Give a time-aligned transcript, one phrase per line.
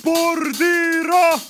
[0.00, 1.48] spordirahvas!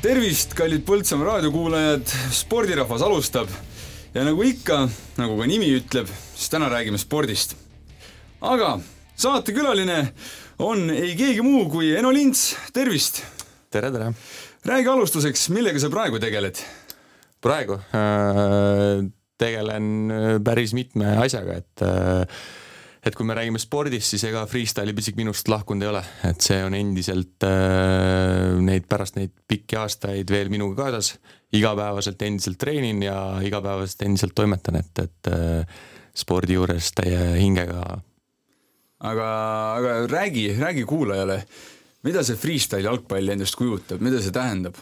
[0.00, 3.50] tervist, kallid Põltsamaa raadiokuulajad, spordirahvas alustab
[4.14, 4.86] ja nagu ikka,
[5.20, 7.56] nagu ka nimi ütleb, siis täna räägime spordist.
[8.40, 8.78] aga
[9.20, 9.98] saatekülaline
[10.64, 13.20] on ei keegi muu kui Eno Lints, tervist!
[13.70, 14.14] tere, tere!
[14.64, 16.56] räägi alustuseks, millega sa praegu tegeled?
[17.44, 19.04] praegu äh,
[19.40, 22.40] tegelen päris mitme asjaga, et äh,
[23.00, 26.58] et kui me räägime spordist, siis ega freestyle'i pisik minust lahkunud ei ole, et see
[26.64, 31.14] on endiselt äh, neid pärast neid pikki aastaid veel minuga kaasas.
[31.52, 35.80] igapäevaselt endiselt treenin ja igapäevaselt endiselt toimetan, et, et äh,
[36.14, 37.82] spordi juures täie hingega.
[39.00, 39.28] aga,
[39.74, 41.42] aga räägi, räägi kuulajale,
[42.02, 44.76] mida see freestyle jalgpall endast kujutab, mida see tähendab?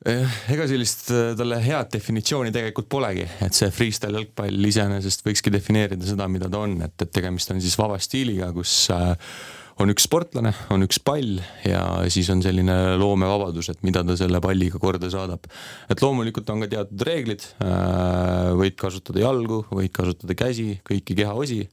[0.00, 6.08] Ega sellist äh, talle head definitsiooni tegelikult polegi, et see freestyle jalgpall iseenesest võikski defineerida
[6.08, 9.12] seda, mida ta on, et, et tegemist on siis vaba stiiliga, kus äh,
[9.84, 11.36] on üks sportlane, on üks pall
[11.68, 15.44] ja siis on selline loomevabadus, et mida ta selle palliga korda saadab.
[15.92, 21.66] et loomulikult on ka teatud reeglid, äh, võid kasutada jalgu, võid kasutada käsi, kõiki kehaosi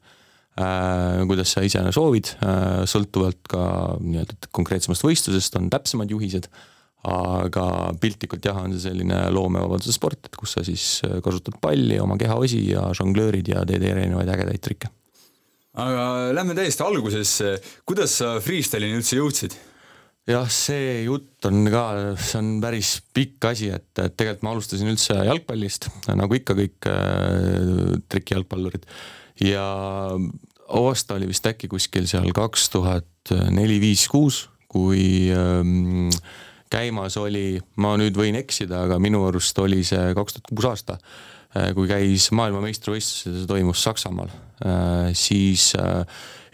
[0.58, 2.32] kuidas sa ise soovid,
[2.90, 3.60] sõltuvalt ka
[4.02, 6.48] nii-öelda konkreetsemast võistlusest on täpsemad juhised
[7.06, 12.00] aga piltlikult jah, on see selline loomevabaduse sport, et kus sa siis äh, kasutad palli,
[12.02, 14.92] oma kehaosi ja žonglöörid ja teed erinevaid ägedaid trikke.
[15.78, 19.58] aga lähme täiesti algusesse, kuidas sa freestyle'ini üldse jõudsid?
[20.28, 21.86] jah, see jutt on ka,
[22.20, 26.90] see on päris pikk asi, et, et tegelikult ma alustasin üldse jalgpallist, nagu ikka kõik
[26.92, 28.90] äh, trikijalgpallurid
[29.46, 29.64] ja
[30.68, 36.10] aasta oli vist äkki kuskil seal kaks tuhat neli, viis, kuus, kui ähm,
[36.72, 40.98] käimas oli, ma nüüd võin eksida, aga minu arust oli see kaks tuhat kuus aasta,
[41.56, 44.32] äh, kui käis maailmameistrivõistlused see toimus Saksamaal,
[44.66, 46.04] äh, siis äh,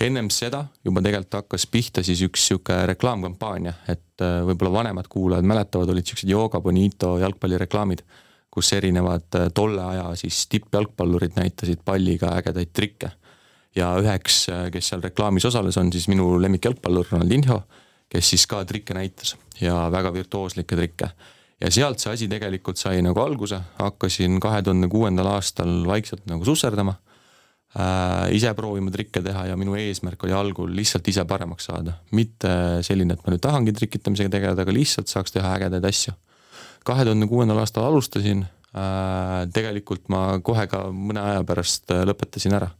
[0.04, 5.90] ennem seda juba tegelikult hakkas pihta siis üks sihuke reklaamkampaania, et võib-olla vanemad kuulajad mäletavad,
[5.90, 8.04] olid siuksed Yoga Bonito jalgpallireklaamid,
[8.54, 13.10] kus erinevad tolle aja siis tippjalgpallurid näitasid palliga ägedaid trikke.
[13.76, 17.64] ja üheks, kes seal reklaamis osales, on siis minu lemmikjalgpallur Ronaldinho
[18.14, 21.10] kes siis ka trikke näitas ja väga virtuooslikke trikke.
[21.62, 26.46] ja sealt see asi tegelikult sai nagu alguse, hakkasin kahe tuhande kuuendal aastal vaikselt nagu
[26.46, 26.96] susserdama
[27.78, 28.34] äh,.
[28.36, 33.14] ise proovima trikke teha ja minu eesmärk oli algul lihtsalt ise paremaks saada, mitte selline,
[33.14, 36.14] et ma nüüd tahangi trikitamisega tegeleda, aga lihtsalt saaks teha ägedaid asju.
[36.84, 42.60] kahe tuhande kuuendal aastal alustasin äh,, tegelikult ma kohe ka mõne aja pärast äh, lõpetasin
[42.60, 42.74] ära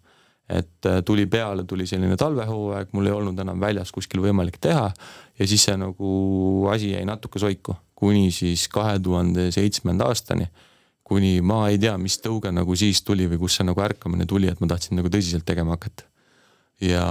[0.54, 4.90] et äh, tuli peale, tuli selline talvehooaeg, mul ei olnud enam väljas kuskil võimalik teha
[5.40, 6.14] ja siis see nagu
[6.72, 10.48] asi jäi natuke soiku, kuni siis kahe tuhande seitsmenda aastani.
[11.04, 14.48] kuni ma ei tea, mis tõuge nagu siis tuli või kust see nagu ärkamine tuli,
[14.48, 16.06] et ma tahtsin nagu tõsiselt tegema hakata.
[16.82, 17.06] ja,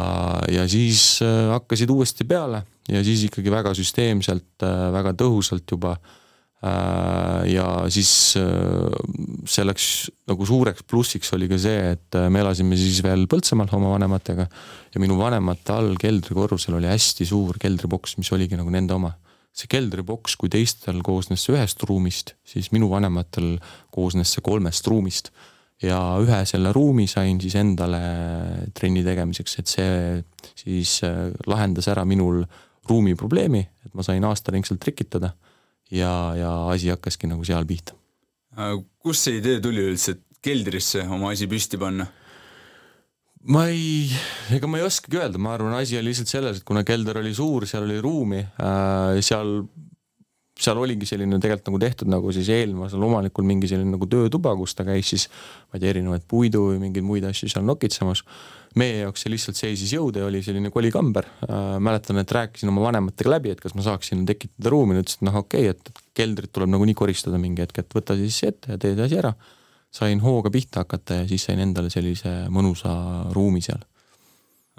[0.49, 5.97] ja siis äh, hakkasid uuesti peale ja siis ikkagi väga süsteemselt, äh, väga tõhusalt juba
[6.62, 8.95] ja siis äh,
[9.50, 9.87] selleks
[10.31, 14.47] nagu suureks plussiks oli ka see, et äh, me elasime siis veel Põltsamaal oma vanematega
[14.47, 19.17] ja minu vanemate all keldrikorrusel oli hästi suur keldriboks, mis oligi nagu nende oma.
[19.53, 23.59] see keldriboks, kui teistel koosnes see ühest ruumist, siis minu vanematel
[23.93, 25.29] koosnes see kolmest ruumist
[25.83, 28.00] ja ühe selle ruumi sain siis endale
[28.73, 30.23] trenni tegemiseks, et see
[30.56, 31.00] siis
[31.50, 32.47] lahendas ära minul
[32.89, 35.34] ruumi probleemi, et ma sain aastaringselt trikitada
[35.93, 37.97] ja, ja asi hakkaski nagu seal pihta.
[38.57, 42.09] Äh, kust see idee tuli üldse, et keldrisse oma asi püsti panna?
[43.43, 44.07] ma ei,
[44.55, 47.33] ega ma ei oskagi öelda, ma arvan, asi oli lihtsalt selles, et kuna kelder oli
[47.35, 49.65] suur, seal oli ruumi äh,, seal,
[50.62, 54.77] seal oligi selline tegelikult nagu tehtud nagu siis eelmisel omanikul mingi selline nagu töötuba, kus
[54.78, 58.25] ta käis siis ma ei tea, erinevaid puidu või mingeid muid asju seal nokitsemas
[58.78, 61.78] meie jaoks see lihtsalt seisis jõude, oli selline kolikamber äh,.
[61.83, 65.41] mäletan, et rääkisin oma vanematega läbi, et kas ma saaksin tekitada ruumi, nad ütlesid, noh,
[65.43, 68.97] okei okay,, et keldrit tuleb nagunii koristada mingi hetk, et võta siis ette ja tee
[68.97, 69.35] see asi ära.
[69.93, 72.93] sain hooga pihta hakata ja siis sain endale sellise mõnusa
[73.37, 73.82] ruumi seal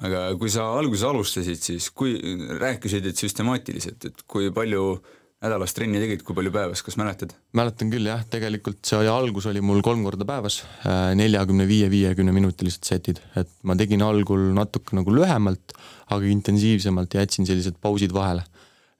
[0.01, 2.15] aga kui sa alguses alustasid, siis kui
[2.59, 4.97] rääkisid, et süstemaatiliselt, et kui palju
[5.43, 7.33] nädalas trenni tegid, kui palju päevas, kas mäletad?
[7.57, 12.33] mäletan küll jah, tegelikult see algus oli mul kolm korda päevas, äh, neljakümne viie, viiekümne
[12.35, 15.75] minutilised setid, et ma tegin algul natuke nagu lühemalt,
[16.13, 18.45] aga intensiivsemalt ja jätsin sellised pausid vahele.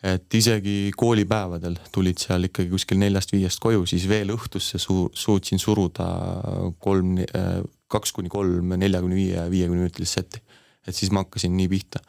[0.04, 6.08] et isegi koolipäevadel tulid seal ikkagi kuskil neljast-viiest koju, siis veel õhtusse su-, suutsin suruda
[6.84, 10.44] kolm, äh, kaks kuni kolm neljakümne viie viiekümne minutilist setti.
[10.84, 12.04] et siis ma hakkasin nii pihta.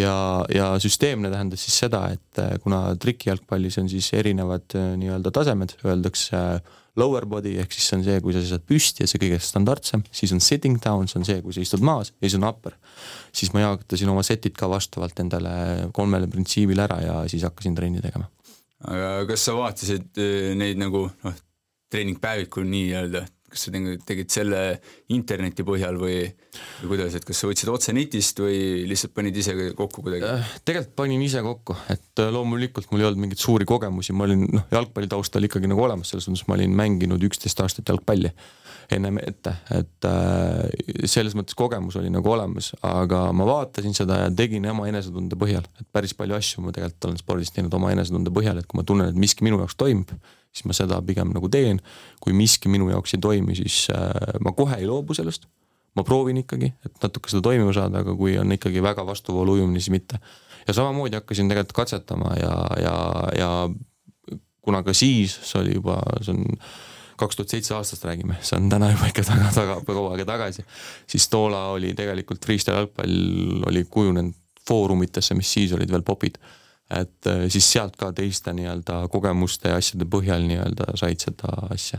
[0.00, 0.16] Ja,
[0.52, 5.76] ja süsteemne tähendas siis seda, et äh, kuna trikijalgpallis on siis erinevad äh, nii-öelda tasemed,
[5.84, 6.40] öeldakse
[6.96, 10.04] lower body ehk siis see on see, kui sa seisad püsti ja see kõige standardsem,
[10.14, 12.76] siis on sitting down, see on see, kui sa istud maas ja siis on upper.
[13.36, 18.04] siis ma jaotasin oma setid ka vastavalt endale kolmele printsiibile ära ja siis hakkasin trenni
[18.04, 18.30] tegema.
[18.86, 20.22] aga kas sa vaatasid
[20.56, 21.42] neid nagu noh,
[21.92, 23.72] treeningpäevikul nii-öelda, kas sa
[24.08, 24.62] tegid selle
[25.14, 26.24] interneti põhjal või,
[26.80, 30.28] või kuidas, et kas sa võtsid otse netist või lihtsalt panid ise kokku kuidagi?
[30.28, 34.28] Äh, tegelikult panin ise kokku, et äh, loomulikult mul ei olnud mingeid suuri kogemusi, ma
[34.28, 38.32] olin noh, jalgpalli taustal ikkagi nagu olemas, selles mõttes ma olin mänginud üksteist aastat jalgpalli
[38.92, 44.30] ennem ette, et äh, selles mõttes kogemus oli nagu olemas, aga ma vaatasin seda ja
[44.30, 48.32] tegin oma enesetunde põhjal, et päris palju asju ma tegelikult olen spordis teinud oma enesetunde
[48.34, 50.14] põhjal, et kui ma tunnen, et miski minu jaoks toimub,
[50.54, 51.80] siis ma seda pigem nagu teen.
[52.22, 55.48] kui miski minu jaoks ei toimi, siis äh, ma kohe ei loobu sellest.
[55.96, 59.80] Ma proovin ikkagi, et natuke seda toimima saada, aga kui on ikkagi väga vastuvoolu ujumine,
[59.80, 60.20] siis mitte.
[60.68, 62.96] ja samamoodi hakkasin tegelikult katsetama ja, ja,
[63.38, 63.50] ja
[64.66, 66.58] kuna ka siis, see oli juba, see on
[67.16, 70.66] kaks tuhat seitse aastast räägime, see on täna juba ikka taga, taga, kaua aega tagasi,
[71.08, 76.38] siis toona oli tegelikult freestyle jalgpall oli kujunenud foorumitesse, mis siis olid veel popid.
[76.90, 81.98] et äh, siis sealt ka teiste nii-öelda kogemuste ja asjade põhjal nii-öelda said seda asja.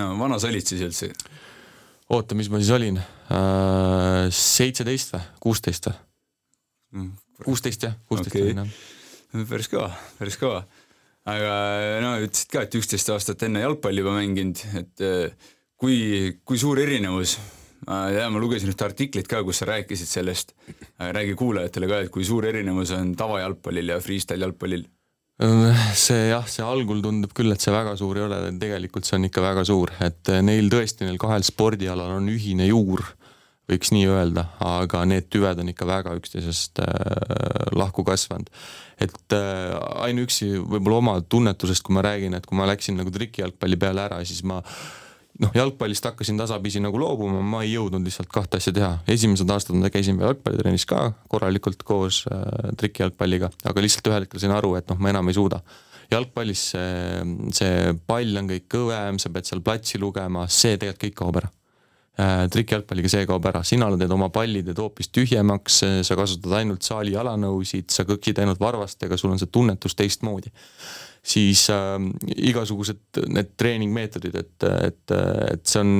[0.00, 1.10] no vana sa olid siis üldse?
[2.10, 3.00] Oota, mis ma siis olin?
[3.30, 5.96] Äh, seitseteist või, kuusteist või?
[6.96, 7.12] Mm,
[7.44, 9.46] kuusteist jah, kuusteist olin jah.
[9.50, 10.64] päris kõva, päris kõva
[11.30, 11.54] aga
[12.02, 16.80] no ütlesid ka, et üksteist aastat enne jalgpalli juba mänginud, et äh, kui, kui suur
[16.82, 17.38] erinevus
[17.88, 20.52] ja ma lugesin ühte artiklit ka, kus sa rääkisid sellest,
[21.00, 24.84] räägi kuulajatele ka, et kui suur erinevus on tavajalgpallil ja freestyle jalgpallil?
[25.40, 29.28] See jah, see algul tundub küll, et see väga suur ei ole, tegelikult see on
[29.30, 33.06] ikka väga suur, et neil tõesti, neil kahel spordialal on ühine juur
[33.70, 38.50] võiks nii öelda, aga need tüved on ikka väga üksteisest äh, lahku kasvanud.
[39.00, 39.76] et äh,
[40.06, 44.20] ainuüksi võib-olla oma tunnetusest, kui ma räägin, et kui ma läksin nagu trikijalgpalli peale ära,
[44.26, 44.60] siis ma
[45.40, 48.90] noh, jalgpallist hakkasin tasapisi nagu loobuma, ma ei jõudnud lihtsalt kahte asja teha.
[49.10, 54.56] esimesed aastad ma käisin jalgpallitrennis ka korralikult koos äh, trikijalgpalliga, aga lihtsalt ühel hetkel sain
[54.56, 55.62] aru, et noh, ma enam ei suuda
[56.10, 61.18] jalgpallis see, see pall on kõik kõvem, sa pead seal platsi lugema, see tegelikult kõik
[61.22, 61.52] kaob ära
[62.20, 66.84] Äh, trikijalgpalliga see kaob ära, sina teed oma palli, teed hoopis tühjemaks, sa kasutad ainult
[66.84, 70.52] saali jalanõusid, sa kõkid ainult varvastega, sul on see tunnetus teistmoodi.
[71.22, 71.96] siis äh,
[72.50, 75.16] igasugused need treeningmeetodid, et, et,
[75.52, 75.94] et see on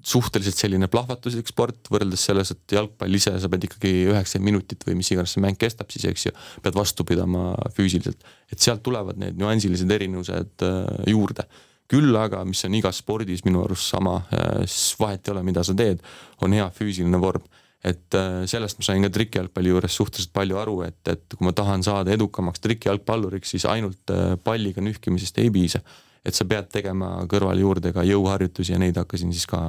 [0.00, 4.96] suhteliselt selline plahvatuslik sport võrreldes selles, et jalgpall ise, sa pead ikkagi üheksakümmend minutit või
[4.98, 8.24] mis iganes see mäng kestab siis, eks ju, pead vastu pidama füüsiliselt.
[8.50, 11.46] et sealt tulevad need nüansilised erinevused äh, juurde
[11.90, 15.64] küll aga, mis on igas spordis minu arust sama, äh, siis vahet ei ole, mida
[15.66, 16.02] sa teed,
[16.44, 17.46] on hea füüsiline vorm.
[17.80, 21.52] et äh, sellest ma sain ka trikijalgpalli juures suhteliselt palju aru, et, et kui ma
[21.56, 25.80] tahan saada edukamaks trikijalgpalluriks, siis ainult äh, palliga nühkimisest ei piisa.
[26.24, 29.62] et sa pead tegema kõrvale juurde ka jõuharjutusi ja neid hakkasin siis ka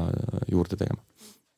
[0.52, 1.00] juurde tegema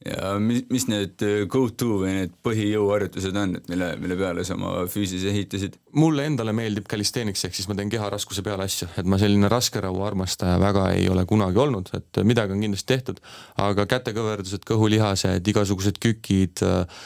[0.07, 4.57] ja mis, mis need äh, go-to või need põhijõuharjutused on, et mille, mille peale sa
[4.57, 5.77] oma füüsise ehitasid?
[5.99, 10.03] mulle endale meeldib calisthenics ehk siis ma teen keharaskuse peale asju, et ma selline raskerahu
[10.05, 13.23] armastaja väga ei ole kunagi olnud, et midagi on kindlasti tehtud,
[13.63, 17.03] aga kätekõverdused, kõhulihased, igasugused kükid äh,,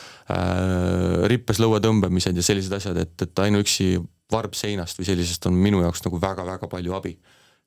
[1.32, 3.98] rippes lõue tõmbamised ja sellised asjad, et, et ainuüksi
[4.34, 7.16] varb seinast või sellisest on minu jaoks nagu väga-väga palju abi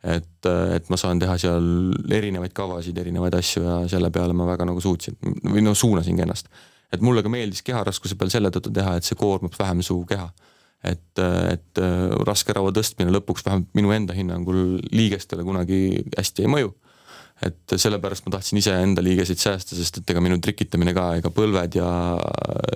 [0.01, 1.67] et, et ma saan teha seal
[2.17, 6.49] erinevaid kavasid, erinevaid asju ja selle peale ma väga nagu suutsin või no suunasingi ennast.
[6.93, 10.31] et mulle ka meeldis keharaskuse peal selle tõttu teha, et see koormab vähem su keha.
[10.85, 11.19] et,
[11.53, 11.83] et
[12.25, 16.73] raske raua tõstmine lõpuks vähemalt minu enda hinnangul liigestele kunagi hästi ei mõju
[17.41, 21.79] et sellepärast ma tahtsin iseenda liigeseid säästa, sest et ega minu trikitamine ka, ega põlved
[21.79, 21.89] ja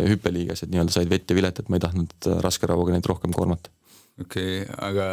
[0.09, 3.73] hüppeliigesed nii-öelda said vett ja vilet, et ma ei tahtnud raske rauaga neid rohkem koormata.
[4.21, 5.09] okei okay,, aga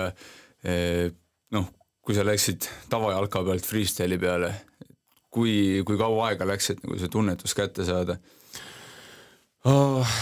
[1.58, 1.68] noh,
[2.02, 4.52] kui sa läksid tavajalka pealt freestyle'i peale,
[5.32, 8.18] kui, kui kaua aega läks, et nagu see tunnetus kätte saada
[9.70, 10.16] oh,?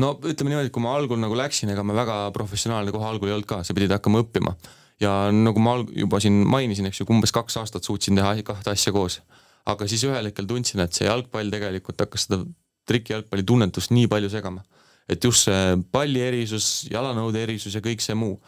[0.00, 3.30] no ütleme niimoodi, et kui ma algul nagu läksin, ega ma väga professionaalne kohe algul
[3.30, 4.56] ei olnud ka, sa pidid hakkama õppima.
[5.00, 8.94] ja nagu ma juba siin mainisin, eks ju, umbes kaks aastat suutsin teha kahte asja
[8.96, 9.20] koos.
[9.66, 12.42] aga siis ühel hetkel tundsin, et see jalgpall tegelikult hakkas seda
[12.86, 14.64] trikijalgpalli tunnetust nii palju segama.
[15.08, 18.40] et just see palli erisus, jalanõude erisus ja kõik see muu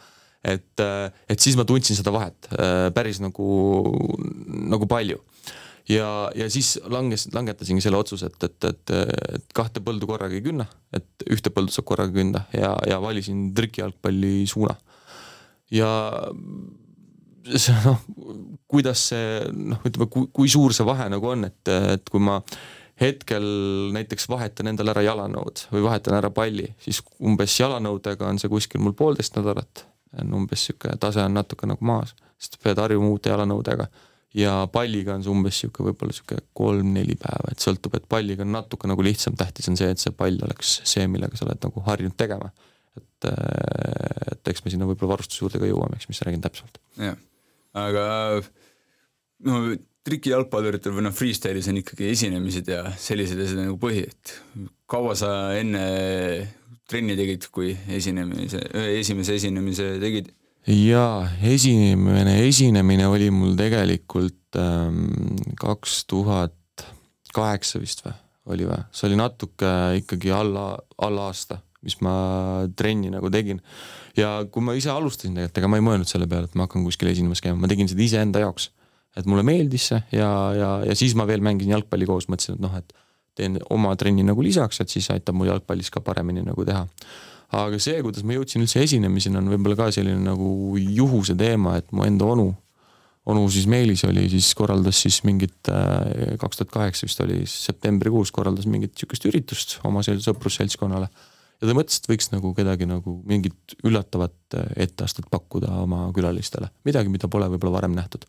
[0.49, 3.49] et, äh, et siis ma tundsin seda vahet äh, päris nagu,
[4.73, 5.21] nagu palju.
[5.89, 8.97] ja, ja siis langes, langetasingi selle otsuse, et, et, et,
[9.39, 13.49] et kahte põldu korraga ei künna, et ühte põldu saab korraga künda ja, ja valisin
[13.57, 14.77] trikijalgpalli suuna.
[15.73, 15.93] ja
[17.57, 18.03] see noh,
[18.69, 22.43] kuidas see noh, ütleme, kui, kui suur see vahe nagu on, et, et kui ma
[23.01, 23.45] hetkel
[23.95, 28.83] näiteks vahetan endale ära jalanõud või vahetan ära palli, siis umbes jalanõudega on see kuskil
[28.83, 29.85] mul poolteist nädalat,
[30.21, 33.89] on umbes niisugune tase on natuke nagu maas, sest pead harjuma uute jalanõudega
[34.39, 38.55] ja palliga on see umbes niisugune võib-olla niisugune kolm-neli päeva, et sõltub, et palliga on
[38.57, 41.85] natuke nagu lihtsam, tähtis on see, et see pall oleks see, millega sa oled nagu
[41.89, 42.53] harjunud tegema.
[42.99, 46.81] et, äh, et eks me sinna võib-olla varustuse juurde ka jõuame, eks, mis räägin täpsemalt.
[46.99, 47.21] jah,
[47.79, 48.05] aga
[49.47, 49.61] no
[50.09, 54.35] trikijalgpalluritel või noh, freestyle'is on ikkagi esinemised ja sellised asjad nagu põhi, et
[54.89, 55.85] kaua sa enne
[56.89, 58.63] trenni tegid, kui esinemise,
[58.99, 60.33] esimese esinemise tegid?
[60.69, 66.57] jaa, esimene esinemine oli mul tegelikult ähm, kaks tuhat
[67.35, 68.17] kaheksa vist või,
[68.53, 70.71] oli või, see oli natuke ikkagi alla,
[71.05, 72.13] alla aasta, mis ma
[72.77, 73.63] trenni nagu tegin.
[74.19, 76.85] ja kui ma ise alustasin tegelikult, ega ma ei mõelnud selle peale, et ma hakkan
[76.85, 78.71] kuskil esinemas käima, ma tegin seda iseenda jaoks.
[79.17, 82.65] et mulle meeldis see ja, ja, ja siis ma veel mängisin jalgpalli koos, mõtlesin, et
[82.65, 82.93] noh, et
[83.39, 86.85] teen oma trenni nagu lisaks, et siis aitab mul jalgpallis ka paremini nagu teha.
[87.59, 91.89] Aga see, kuidas ma jõudsin üldse esinemiseni, on võib-olla ka selline nagu juhuse teema, et
[91.97, 92.51] mu enda onu,
[93.29, 98.33] onu siis Meelis oli, siis korraldas siis mingit, äh, kaks tuhat kaheksa vist oli, septembrikuus
[98.37, 101.09] korraldas mingit sihukest üritust oma sõprusseltskonnale.
[101.59, 106.69] ja ta mõtles, et võiks nagu kedagi nagu mingit üllatavat äh, etteastet pakkuda oma külalistele,
[106.85, 108.29] midagi, mida pole võib-olla varem nähtud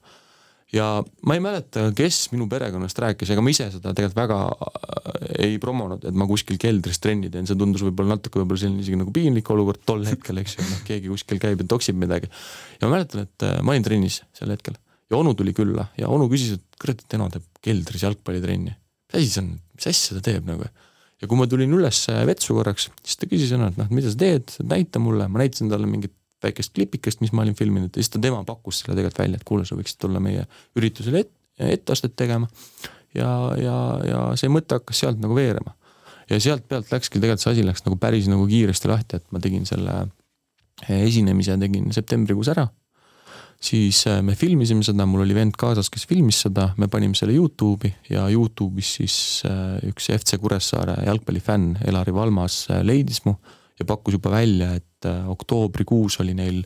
[0.74, 0.88] ja
[1.26, 5.62] ma ei mäleta, kes minu perekonnast rääkis, ega ma ise seda tegelikult väga äh, ei
[5.62, 9.14] promonud, et ma kuskil keldris trenni teen, see tundus võib-olla natuke võib-olla selline isegi nagu
[9.16, 12.30] piinlik olukord tol hetkel, eks ju, noh keegi kuskil käib ja toksib midagi.
[12.78, 14.78] ja ma mäletan, et äh, ma olin trennis sel hetkel
[15.10, 18.76] ja onu tuli külla ja onu küsis, et kurat, et Eno teeb keldris jalgpallitrenni.
[19.10, 20.70] mis asi see on, mis asja ta teeb nagu?
[21.20, 24.22] ja kui ma tulin üles vetsu korraks, siis ta küsis Eno, et noh, mida sa
[24.22, 28.14] teed, näita mulle, ma näitasin talle mingit väikest klipikest, mis ma olin filminud ja siis
[28.14, 30.46] ta, tema pakkus selle tegelikult välja, et kuule, sa võiksid tulla meie
[30.80, 31.34] üritusele et,
[31.76, 32.48] etteastet tegema.
[33.16, 33.30] ja,
[33.60, 33.76] ja,
[34.08, 35.76] ja see mõte hakkas sealt nagu veerema.
[36.30, 39.44] ja sealt pealt läkski tegelikult see asi läks nagu päris nagu kiiresti lahti, et ma
[39.44, 40.06] tegin selle
[40.88, 42.68] esinemise tegin septembrikuus ära.
[43.60, 47.36] siis äh, me filmisime seda, mul oli vend kaasas, kes filmis seda, me panime selle
[47.36, 49.16] Youtube'i ja Youtube'is siis
[49.50, 53.36] äh, üks FC Kuressaare jalgpallifänn Elari Valmas leidis mu
[53.80, 56.64] ja pakkus juba välja, et äh, oktoobrikuus oli neil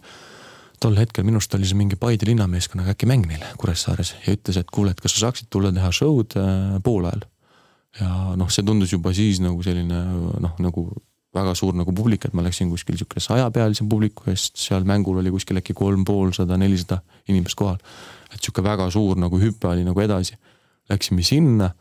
[0.83, 4.59] tol hetkel minu arust oli see mingi Paide linnameeskonnaga äkki mäng neil Kuressaares ja ütles,
[4.59, 7.25] et kuule, et kas sa saaksid tulla teha show'd äh, poolajal.
[7.99, 10.03] ja noh, see tundus juba siis nagu selline
[10.43, 10.87] noh, nagu
[11.33, 15.31] väga suur nagu publik, et ma läksin kuskil sihuke sajapealise publiku eest, seal mängul oli
[15.33, 16.99] kuskil äkki kolm poolsada, nelisada
[17.29, 17.79] inimest kohal.
[18.33, 20.37] et sihuke väga suur nagu hüpe oli nagu edasi.
[20.89, 21.71] Läksime sinna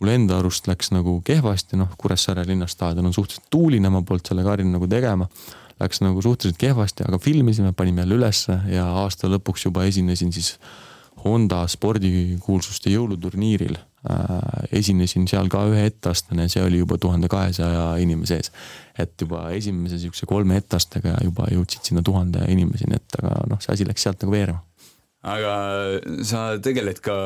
[0.00, 4.54] mul enda arust läks nagu kehvasti, noh, Kuressaare linnastaadion on suhteliselt tuuline, ma polnud sellega
[4.54, 5.26] harjunud nagu tegema.
[5.78, 10.56] Läks nagu suhteliselt kehvasti, aga filmisime, panime jälle ülesse ja aasta lõpuks juba esinesin siis
[11.24, 14.68] Honda spordikuulsuste jõuluturniiril äh,.
[14.72, 18.52] esinesin seal ka ühe etteastmena ja see oli juba tuhande kahesaja inimese ees.
[18.98, 23.74] et juba esimese sihukese kolme etteastega juba jõudsid sinna tuhande inimeseni, et aga noh, see
[23.74, 24.62] asi läks sealt nagu veerema
[25.26, 25.54] aga
[26.26, 27.16] sa tegeled ka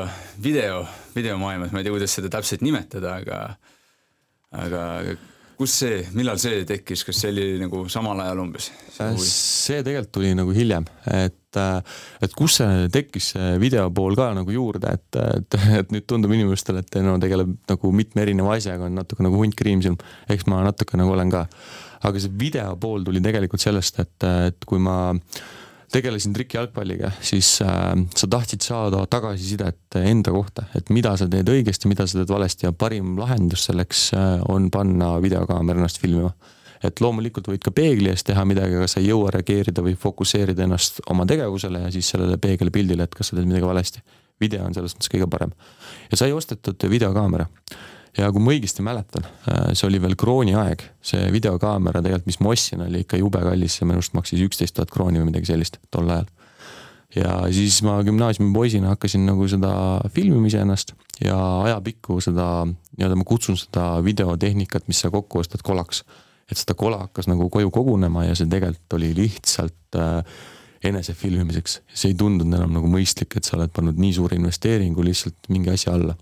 [0.41, 0.81] video,
[1.15, 3.39] videomaailmas, ma ei tea, kuidas seda täpselt nimetada, aga
[4.53, 4.81] aga
[5.57, 8.69] kus see, millal see tekkis, kas see oli nagu samal ajal umbes?
[9.23, 11.59] see tegelikult tuli nagu hiljem, et,
[12.23, 16.33] et kus see tekkis, see video pool ka nagu juurde, et, et, et nüüd tundub
[16.35, 19.99] inimestele, et no tegeleb nagu mitme erineva asjaga, on natuke nagu hunt kriimsilm,
[20.33, 21.47] eks ma natuke nagu olen ka.
[22.03, 25.43] aga see video pool tuli tegelikult sellest, et, et kui ma äh,
[25.93, 31.89] tegelesin trikijalgpalliga, siis äh, sa tahtsid saada tagasisidet enda kohta, et mida sa teed õigesti,
[31.91, 36.33] mida sa teed valesti ja parim lahendus selleks äh, on panna videokaamera ennast filmima.
[36.83, 40.65] et loomulikult võid ka peegli ees teha midagi, aga sa ei jõua reageerida või fokusseerida
[40.65, 44.03] ennast oma tegevusele ja siis sellele peegelpildile, et kas sa teed midagi valesti.
[44.41, 45.53] video on selles mõttes kõige parem.
[46.11, 47.47] ja sai ostetud videokaamera
[48.17, 52.39] ja kui ma õigesti mäletan, äh, see oli veel krooni aeg, see videokaamera tegelikult, mis
[52.43, 55.49] ma ostsin, oli ikka jube kallis, see minu arust maksis üksteist tuhat krooni või midagi
[55.49, 56.29] sellist tol ajal.
[57.13, 59.73] ja siis ma gümnaasiumipoisina hakkasin nagu seda
[60.13, 61.37] filmima iseennast ja
[61.69, 62.65] ajapikku seda,
[62.97, 66.03] nii-öelda ma kutsun seda videotehnikat, mis sa kokku ostad kolaks.
[66.51, 70.25] et seda kola hakkas nagu koju kogunema ja see tegelikult oli lihtsalt äh,
[70.83, 71.81] enese filmimiseks.
[71.93, 75.71] see ei tundunud enam nagu mõistlik, et sa oled pannud nii suure investeeringu lihtsalt mingi
[75.73, 76.17] asja alla.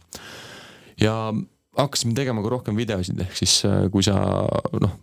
[1.02, 1.34] ja
[1.86, 4.18] hakkasime tegema ka rohkem videosid, ehk siis äh, kui sa
[4.84, 4.98] noh,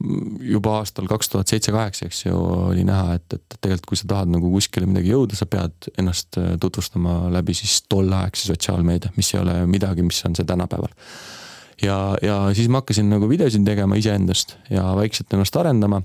[0.44, 2.38] juba aastal kaks tuhat seitse-kaheksa, eks ju,
[2.70, 6.40] oli näha, et, et tegelikult kui sa tahad nagu kuskile midagi jõuda, sa pead ennast
[6.40, 10.94] äh, tutvustama läbi siis tolleaegse sotsiaalmeedia, mis ei ole midagi, mis on see tänapäeval.
[11.82, 16.00] Ja, ja siis ma hakkasin nagu videosid tegema iseendast ja vaikselt ennast arendama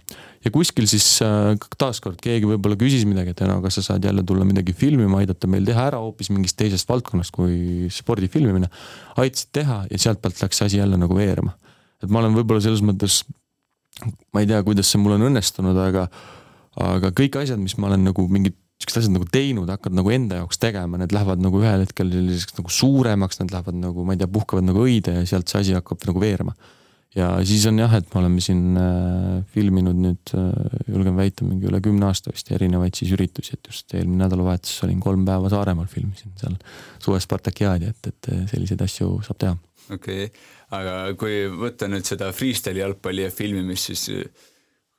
[0.46, 4.26] ja kuskil siis äh, taaskord keegi võib-olla küsis midagi, et no kas sa saad jälle
[4.28, 8.70] tulla midagi filmima, aidata meil teha ära hoopis mingist teisest valdkonnast kui spordi filmimine.
[9.18, 11.56] aitasid teha ja sealtpealt läks asi jälle nagu veerema.
[12.04, 13.24] et ma olen võib-olla selles mõttes,
[14.34, 16.10] ma ei tea, kuidas see mul on õnnestunud, aga,
[16.76, 20.44] aga kõik asjad, mis ma olen nagu mingid siuksed asjad nagu teinud, hakkad nagu enda
[20.44, 24.22] jaoks tegema, need lähevad nagu ühel hetkel selliseks nagu suuremaks, need lähevad nagu, ma ei
[24.22, 26.56] tea, puhkavad nagu õide ja sealt see asi hakkab nagu veerema
[27.18, 31.70] ja siis on jah, et me oleme siin äh, filminud nüüd äh,, julgen väita, mingi
[31.70, 35.90] üle kümne aasta vist erinevaid siis üritusi, et just eelmine nädalavahetus olin kolm päeva Saaremaal,
[35.92, 36.58] filmisin seal
[37.04, 39.60] suve Spartakiaadi, et, et selliseid asju saab teha.
[39.94, 44.50] okei okay., aga kui võtta nüüd seda freestyle jalgpalli ja filmimist, siis äh,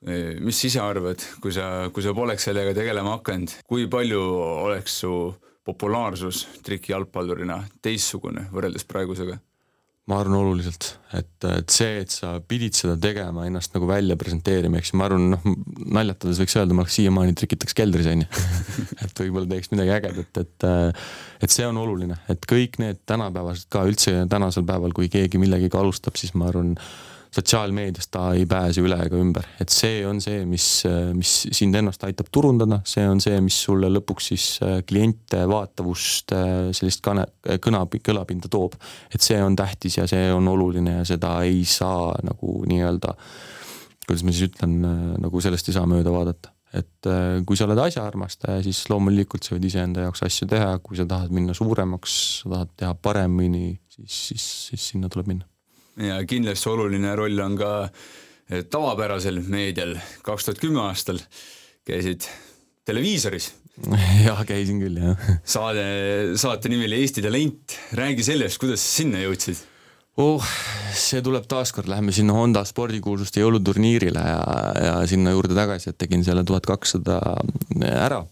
[0.05, 4.21] mis sa ise arvad, kui sa, kui sa poleks sellega tegelema hakanud, kui palju
[4.67, 5.15] oleks su
[5.65, 9.39] populaarsus trikijalgpallurina teistsugune võrreldes praegusega?
[10.05, 14.77] ma arvan oluliselt, et, et see, et sa pidid seda tegema, ennast nagu välja presenteerima,
[14.77, 15.47] eks ma arvan, noh
[15.97, 18.27] naljatades võiks öelda, ma oleks siiamaani trikitaks keldris onju
[19.07, 20.67] et võib-olla teeks midagi ägedat, et,
[21.41, 25.73] et see on oluline, et kõik need tänapäevased ka üldse tänasel päeval, kui keegi millegagi
[25.81, 26.75] alustab, siis ma arvan
[27.35, 30.67] sotsiaalmeediast ta ei pääse üle ega ümber, et see on see, mis,
[31.17, 36.35] mis sind ennast aitab turundada, see on see, mis sulle lõpuks siis äh, kliente, vaatavust,
[36.35, 37.25] äh, sellist kane,
[37.63, 38.77] kõna, kõlapinda toob.
[39.13, 43.15] et see on tähtis ja see on oluline ja seda ei saa nagu nii-öelda,
[44.05, 46.53] kuidas ma siis ütlen, äh, nagu sellest ei saa mööda vaadata.
[46.75, 47.07] Et
[47.47, 51.31] kui sa oled asjaarmastaja, siis loomulikult sa võid iseenda jaoks asju teha, kui sa tahad
[51.31, 55.47] minna suuremaks, sa tahad teha paremini, siis, siis, siis sinna tuleb minna
[56.01, 59.95] ja kindlasti oluline roll on ka eh, tavapärasel meedial.
[60.23, 61.21] kaks tuhat kümme aastal
[61.85, 62.27] käisid
[62.85, 63.53] televiisoris.
[64.27, 65.31] jah, käisin küll, jah.
[65.57, 65.85] saade,
[66.39, 67.79] saate nimi oli Eesti Talent.
[67.93, 69.63] räägi sellest, kuidas sa sinna jõudsid
[70.21, 70.45] oh,
[70.95, 74.39] see tuleb taaskord, lähme sinna Honda spordikuulsuste jõuluturniirile ja,
[74.87, 77.19] ja sinna juurde tagasi, et tegin selle tuhat kakssada
[77.91, 78.23] ära.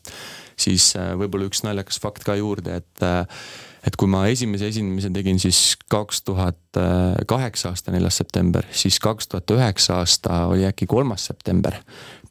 [0.55, 3.43] siis eh, võib-olla üks naljakas fakt ka juurde, et äh,
[3.83, 6.79] et kui ma esimese esinemise tegin siis kaks tuhat
[7.27, 11.75] kaheksa aasta neljas september, siis kaks tuhat üheksa aasta oli äkki kolmas september.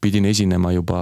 [0.03, 0.99] pidin esinema juba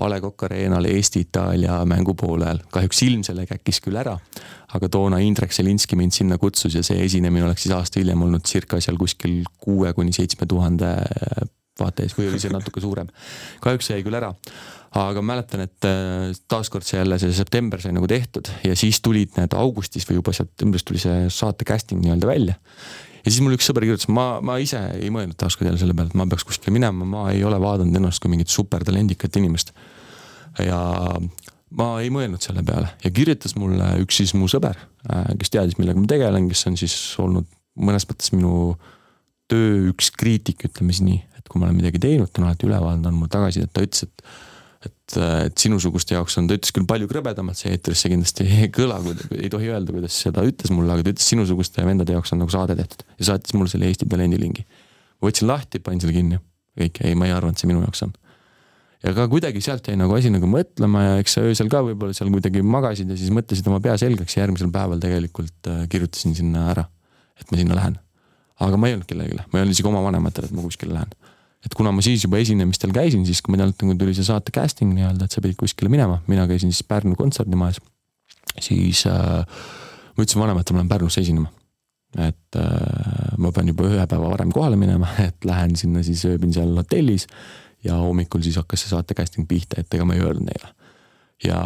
[0.00, 4.18] A Le Coq Arena'l Eesti-Itaalia mängu poolel, kahjuks ilm selle käkkis küll ära.
[4.74, 8.46] aga toona Indrek Selinski mind sinna kutsus ja see esinemine oleks siis aasta hiljem olnud
[8.46, 10.94] circa seal kuskil kuue kuni seitsme tuhande
[11.78, 13.08] vaata ees või oli see natuke suurem.
[13.60, 14.32] kahjuks jäi küll ära
[14.96, 19.36] aga mäletan, et äh, taaskord see jälle see september sai nagu tehtud ja siis tulid
[19.36, 22.56] need augustis või juba septembris tuli see saate casting nii-öelda välja.
[23.20, 26.08] ja siis mul üks sõber kirjutas, ma, ma ise ei mõelnud taaskord jälle selle peale,
[26.08, 29.74] et ma peaks kuskile minema, ma ei ole vaadanud ennast kui mingit supertalendikat inimest.
[30.64, 30.80] ja
[31.76, 34.80] ma ei mõelnud selle peale ja kirjutas mulle üks siis mu sõber,
[35.12, 37.48] äh, kes teadis, millega ma tegelen, kes on siis olnud
[37.78, 38.74] mõnes mõttes minu
[39.48, 42.68] töö üks kriitik, ütleme siis nii, et kui ma olen midagi teinud, ta on alati
[42.68, 44.47] üle vaadanud, andnud mulle tagasisidet, ta ütles, et
[44.84, 48.68] et, et sinusuguste jaoks on, ta ütles küll palju krõbedamalt, see eetris see kindlasti ei
[48.74, 49.00] kõla,
[49.38, 52.54] ei tohi öelda, kuidas seda ütles mulle, aga ta ütles sinusuguste vendade jaoks on nagu
[52.54, 54.64] saade tehtud ja saatis mulle selle Eesti Talendi lingi.
[55.24, 56.38] võtsin lahti, panin selle kinni,
[56.78, 58.12] kõik, ei, ma ei arvanud, see minu jaoks on.
[59.02, 62.14] ja ka kuidagi sealt jäi nagu asi nagu mõtlema ja eks sa öösel ka võib-olla
[62.14, 66.38] seal kuidagi magasid ja siis mõtlesid oma pea selgeks ja järgmisel päeval tegelikult äh, kirjutasin
[66.38, 66.86] sinna ära,
[67.38, 67.98] et ma sinna lähen.
[68.62, 71.18] aga ma ei öelnud kellelegi, ma ei öelnud isegi oma vanematele, et ma kuskile lähen
[71.66, 74.54] et kuna ma siis juba esinemistel käisin, siis kui ma tean, et tuli see saate
[74.54, 77.80] casting nii-öelda, et sa pidid kuskile minema, mina käisin siis Pärnu kontserdimajas.
[78.60, 79.44] siis äh,
[80.16, 81.50] ma ütlesin vanematele, ma lähen Pärnusse esinema.
[82.18, 86.54] et äh, ma pean juba ühe päeva varem kohale minema, et lähen sinna siis ööbin
[86.54, 87.26] seal hotellis.
[87.84, 90.74] ja hommikul siis hakkas see saate casting pihta, et ega ma ei öelnud neile.
[91.42, 91.58] ja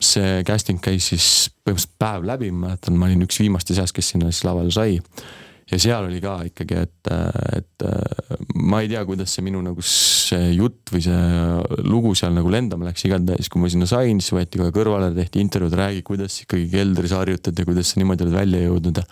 [0.00, 1.26] see casting käis siis
[1.64, 5.00] põhimõtteliselt päev läbi, ma mäletan, ma olin üks viimaste seas, kes sinna siis lavale sai
[5.72, 7.12] ja seal oli ka ikkagi, et,
[7.56, 7.86] et
[8.60, 12.90] ma ei tea, kuidas see minu nagu see jutt või see lugu seal nagu lendama
[12.90, 16.68] läks, igatahes kui ma sinna sain, siis võeti kohe kõrvale, tehti intervjuud, räägi, kuidas ikkagi
[16.72, 19.08] keldris harjutad ja kuidas sa niimoodi oled välja jõudnud ja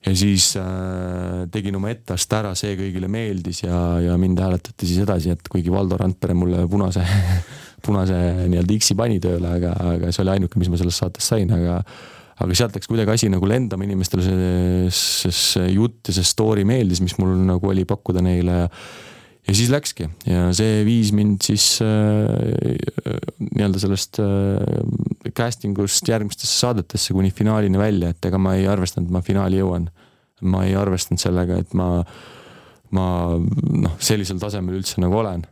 [0.00, 5.02] ja siis äh, tegin oma etteaste ära, see kõigile meeldis ja, ja mind hääletati siis
[5.04, 7.04] edasi, et kuigi Valdo Randpere mulle punase
[7.84, 11.52] punase nii-öelda X-i pani tööle, aga, aga see oli ainuke, mis ma sellest saatest sain,
[11.52, 11.82] aga
[12.40, 16.64] aga sealt läks kuidagi asi nagu lendama, inimestele see, see, see jutt ja see story
[16.68, 18.62] meeldis, mis mul nagu oli pakkuda neile.
[19.48, 22.76] ja siis läkski ja see viis mind siis äh,
[23.50, 29.08] nii-öelda sellest äh, casting ust järgmistesse saadetesse kuni finaalini välja, et ega ma ei arvestanud,
[29.08, 29.88] et ma finaali jõuan.
[30.40, 32.02] ma ei arvestanud sellega, et ma,
[32.96, 35.44] ma noh, sellisel tasemel üldse nagu olen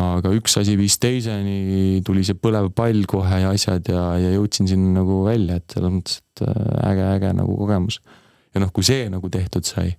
[0.00, 4.68] aga üks asi viis teiseni, tuli see põlev pall kohe ja asjad ja, ja jõudsin
[4.70, 8.00] sinna nagu välja, et selles mõttes, et äh, äge, äge nagu kogemus.
[8.54, 9.94] ja noh, kui see nagu tehtud sai,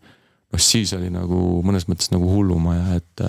[0.54, 3.28] noh siis oli nagu mõnes mõttes nagu hullumaja, et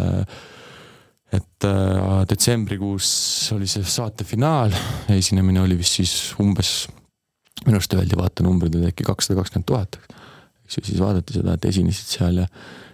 [1.28, 3.08] et äh, detsembrikuus
[3.52, 4.72] oli see saate finaal,
[5.12, 6.86] esinemine oli vist siis umbes,
[7.66, 9.98] minu arust öeldi vaatenumbrid olid äkki kakssada kakskümmend tuhat,
[10.64, 12.46] eks ju, siis vaadati seda, et esinesid seal ja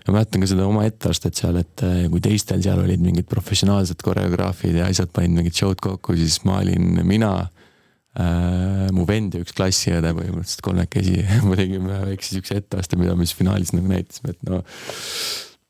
[0.05, 4.03] ja mäletan ka seda oma etteastet seal, et äh, kui teistel seal olid mingid professionaalsed
[4.05, 9.45] koreograafid ja asjad panid mingid show'd kokku, siis ma olin mina äh,, mu vend ja
[9.45, 11.23] üks klassiõde põhimõtteliselt kolmekesi.
[11.49, 14.61] Me tegime väikse siukse etteaste, mida me siis finaalis nagu näitasime, et no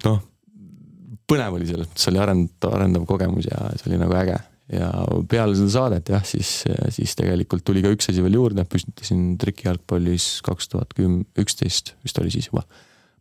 [0.09, 0.25] noh,
[1.31, 4.41] põnev oli selles mõttes, oli arendav, arendav kogemus ja see oli nagu äge.
[4.73, 4.89] Ja
[5.29, 6.63] peale seda saadet jah, siis,
[6.97, 12.21] siis tegelikult tuli ka üks asi veel juurde, püstitasin trikijalgpallis kaks tuhat kümme, üksteist vist
[12.23, 12.65] oli siis juba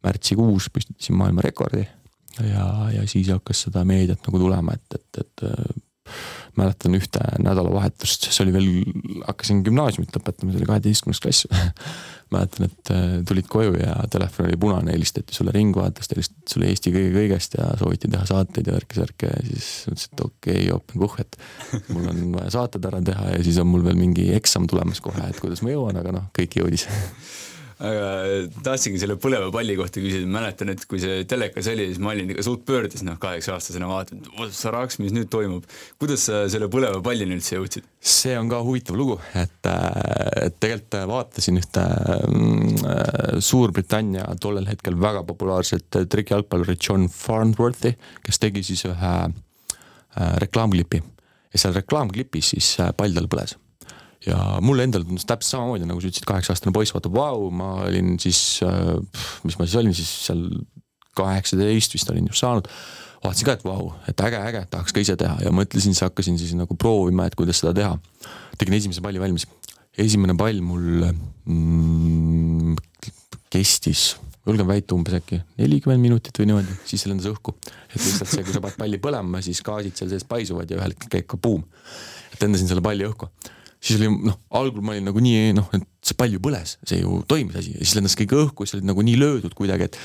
[0.04, 1.86] märtsikuus püstitasin maailmarekordi
[2.42, 5.82] ja, ja siis hakkas seda meediat nagu tulema, et, et, et äh,
[6.60, 8.68] mäletan ühte nädalavahetust, see oli veel,
[9.28, 11.48] hakkasin gümnaasiumit lõpetama, see oli kaheteistkümnes klass.
[12.34, 16.94] Mäletan, et äh, tulid koju ja telefon oli punane, helistati sulle Ringvaatest, helistati sulle Eesti
[16.96, 21.04] kõige kõigest ja sooviti teha saateid ja värki-särke ja siis mõtlesin, et okei okay,, open
[21.04, 21.38] puhh, et
[21.94, 25.28] mul on vaja saated ära teha ja siis on mul veel mingi eksam tulemas kohe,
[25.30, 26.88] et kuidas ma jõuan, aga noh, kõik jõudis
[27.84, 28.08] aga
[28.64, 32.32] tahtsingi selle põleva palli kohta küsida, mäletan, et kui see telekas oli, siis ma olin
[32.34, 35.68] ikka suht pöördes, noh, kaheksa-aastasena vaatan, et sa raks, mis nüüd toimub.
[36.02, 37.88] kuidas sa selle põleva pallini üldse jõudsid?
[38.14, 39.72] see on ka huvitav lugu, et,
[40.44, 41.84] et tegelikult vaatasin ühte
[42.28, 51.02] mm, Suurbritannia tollel hetkel väga populaarset trikijalgpallurit John Farnworthi, kes tegi siis ühe äh, reklaamklipi
[51.54, 53.58] ja seal reklaamklipis siis äh, pall tal põles
[54.28, 58.16] ja mulle endale tundus täpselt samamoodi, nagu sa ütlesid, kaheksa-aastane poiss vaatab, vau, ma olin
[58.22, 58.96] siis äh,,
[59.44, 60.46] mis ma siis olin siis seal
[61.18, 62.70] kaheksateist vist olin just saanud.
[63.24, 66.40] vaatasin ka, et vau, et äge, äge, tahaks ka ise teha ja mõtlesin, siis hakkasin
[66.40, 67.98] siis nagu proovima, et kuidas seda teha.
[68.60, 69.48] tegin esimese palli valmis.
[69.98, 71.10] esimene pall mul
[71.46, 72.78] mm,
[73.54, 74.14] kestis,
[74.48, 77.56] julgen väita umbes äkki nelikümmend minutit või niimoodi, siis see lendas õhku.
[77.92, 80.96] et lihtsalt see, kui sa paned palli põlema, siis gaasid seal sees paisuvad ja ühel
[80.96, 81.68] hetkel käib ka buum.
[82.32, 83.28] et lendasin selle palli õhku
[83.84, 87.02] siis oli noh, algul ma olin nagu nii noh, et see pall ju põles, see
[87.02, 90.00] ju toimis asi ja siis lendas kõik õhku, siis olid nagu nii löödud kuidagi, et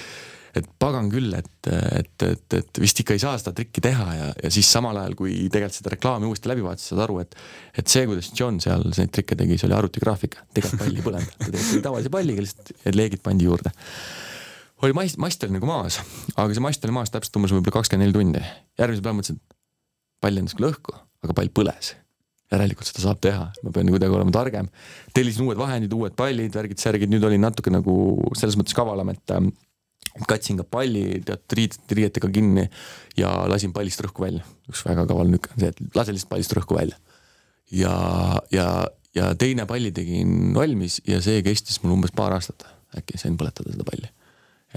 [0.56, 4.28] et pagan küll, et, et, et, et vist ikka ei saa seda trikki teha ja,
[4.42, 7.36] ja siis samal ajal, kui tegelikult seda reklaami uuesti läbi vaatasid, saad aru, et
[7.78, 11.36] et see, kuidas John seal neid trikke tegi, see oli arvutigraafika, tegelikult palli ei põlenud,
[11.36, 13.74] ta tegi tavalise palliga lihtsalt, leegid pandi juurde.
[14.82, 16.00] oli mast, mast oli nagu maas,
[16.34, 18.44] aga see mast oli maas täpselt umbes võib-olla kakskümmend neli tundi.
[18.80, 19.58] järgmisel päeval mõtlesin, et
[20.24, 21.94] pall lendas küll õhku, aga pall põles
[22.52, 24.68] järelikult seda saab teha, ma pean kuidagi olema targem.
[25.16, 27.94] tellisin uued vahendid, uued pallid, värgid, särgid, nüüd olin natuke nagu
[28.38, 29.50] selles mõttes kavalam, et ähm,
[30.28, 32.66] katsin ka palli teatud riid, riietega kinni
[33.18, 34.46] ja lasin pallist rõhku välja.
[34.70, 36.96] üks väga kaval nükk on see, et lase lihtsalt pallist rõhku välja.
[37.70, 37.94] ja,
[38.54, 38.68] ja,
[39.14, 43.74] ja teine palli tegin valmis ja see kestis mul umbes paar aastat, äkki sain põletada
[43.74, 44.08] seda palli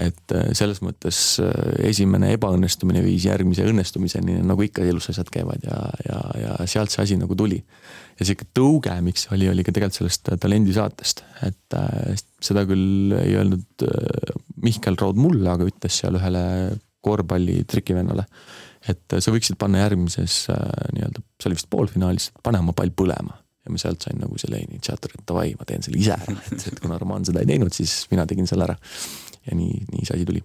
[0.00, 1.50] et äh, selles mõttes äh,
[1.90, 7.02] esimene ebaõnnestumine viis järgmise õnnestumiseni, nagu ikka elus asjad käivad ja, ja, ja sealt see
[7.04, 7.60] asi nagu tuli.
[8.16, 13.36] ja sihuke tõuge, miks oli, oli ka tegelikult sellest talendisaatest, et äh, seda küll ei
[13.36, 13.84] öelnud
[14.64, 16.44] Mihkel Raud mulle, aga ütles seal ühele
[17.02, 18.24] korvpalli trikivennale,
[18.88, 20.46] et sa võiksid panna järgmises
[20.94, 23.36] nii-öelda, see oli vist poolfinaalis, pane oma pall põlema.
[23.62, 26.80] Ja ma sealt sain nagu selle initsiaatori, et davai, ma teen selle ise ära, et
[26.82, 28.74] kuna Roman seda ei teinud, siis mina tegin selle ära
[29.46, 30.44] ja nii, nii see asi tuli.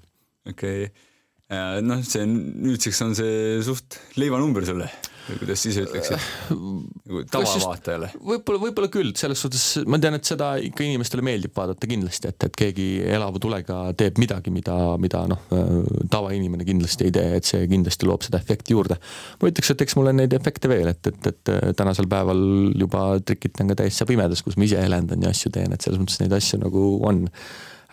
[0.49, 4.89] okei okay., noh, see nüüdseks on see suht leivanumber sulle
[5.27, 8.09] või kuidas sa ise ütleksid nagu tavavaatajale?
[8.15, 12.47] võib-olla, võib-olla küll, selles suhtes ma tean, et seda ikka inimestele meeldib vaadata kindlasti, et,
[12.47, 15.43] et keegi elava tulega teeb midagi, mida, mida noh,
[16.13, 18.99] tavainimene kindlasti ei tee, et see kindlasti loob seda efekti juurde.
[19.41, 22.43] ma ütleks, et eks mul on neid efekte veel, et, et, et tänasel päeval
[22.75, 26.21] juba trikitan ka täitsa pimedas, kus ma ise helendan ja asju teen, et selles mõttes
[26.23, 27.25] neid asju nagu on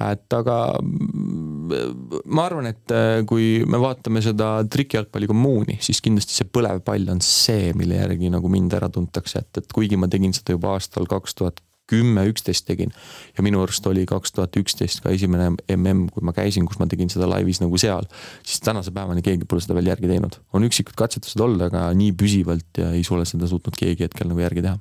[0.02, 6.34] et aga mm, ma arvan, et äh, kui me vaatame seda trikijalgpalli kommuuni, siis kindlasti
[6.38, 10.10] see põlev pall on see, mille järgi nagu mind ära tuntakse, et, et kuigi ma
[10.10, 12.92] tegin seda juba aastal kaks tuhat kümme, üksteist tegin
[13.36, 16.88] ja minu arust oli kaks tuhat üksteist ka esimene mm, kui ma käisin, kus ma
[16.90, 18.08] tegin seda laivis nagu seal,
[18.42, 20.38] siis tänase päevani keegi pole seda veel järgi teinud.
[20.56, 24.40] on üksikud katsetused olnud, aga nii püsivalt ja ei ole seda suutnud keegi hetkel nagu
[24.40, 24.78] järgi teha.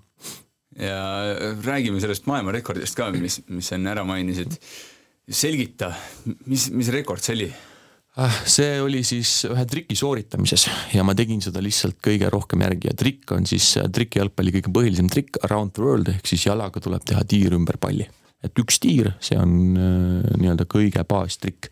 [0.80, 1.04] ja
[1.65, 4.56] räägime sellest maailmarekordist ka, mis, mis sa enne ära mainisid
[5.29, 5.93] selgita,
[6.49, 7.51] mis, mis rekord see oli?
[8.21, 12.91] Ah, see oli siis ühe triki sooritamises ja ma tegin seda lihtsalt kõige rohkem järgi
[12.91, 17.07] ja trikk on siis trikijalgpalli kõige põhilisem trikk around the world ehk siis jalaga tuleb
[17.09, 18.05] teha tiir ümber palli.
[18.43, 21.71] et üks tiir, see on äh, nii-öelda kõige baastrikk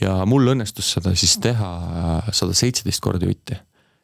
[0.00, 3.54] ja mul õnnestus seda siis teha äh, sada seitseteist korda jutti.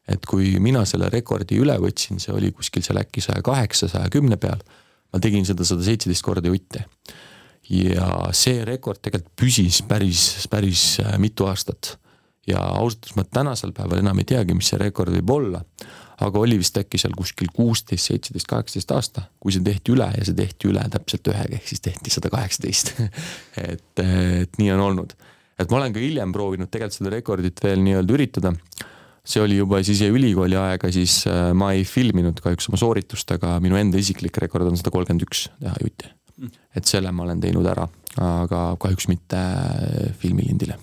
[0.07, 4.07] et kui mina selle rekordi üle võtsin, see oli kuskil seal äkki saja kaheksa, saja
[4.15, 4.63] kümne peal,
[5.11, 6.87] ma tegin seda sada seitseteist korda jutti
[7.71, 11.99] ja see rekord tegelikult püsis päris, päris äh, mitu aastat.
[12.47, 15.63] ja ausalt öeldes ma tänasel päeval enam ei teagi, mis see rekord võib olla,
[16.21, 20.25] aga oli vist äkki seal kuskil kuusteist, seitseteist, kaheksateist aasta, kui see tehti üle ja
[20.29, 22.93] see tehti üle täpselt ühega, ehk siis tehti sada kaheksateist.
[23.73, 25.15] et, et nii on olnud,
[25.57, 28.53] et ma olen ka hiljem proovinud tegelikult seda rekordit veel nii-öelda üritada
[29.25, 33.57] see oli juba siis ülikooli aega, siis äh, ma ei filminud kahjuks oma sooritust, aga
[33.65, 36.13] minu enda isiklik rekord on sada kolmkümmend üks teha jutti.
[36.45, 36.67] Mm.
[36.79, 37.87] et selle ma olen teinud ära,
[38.23, 40.79] aga kahjuks mitte äh, filmilindile.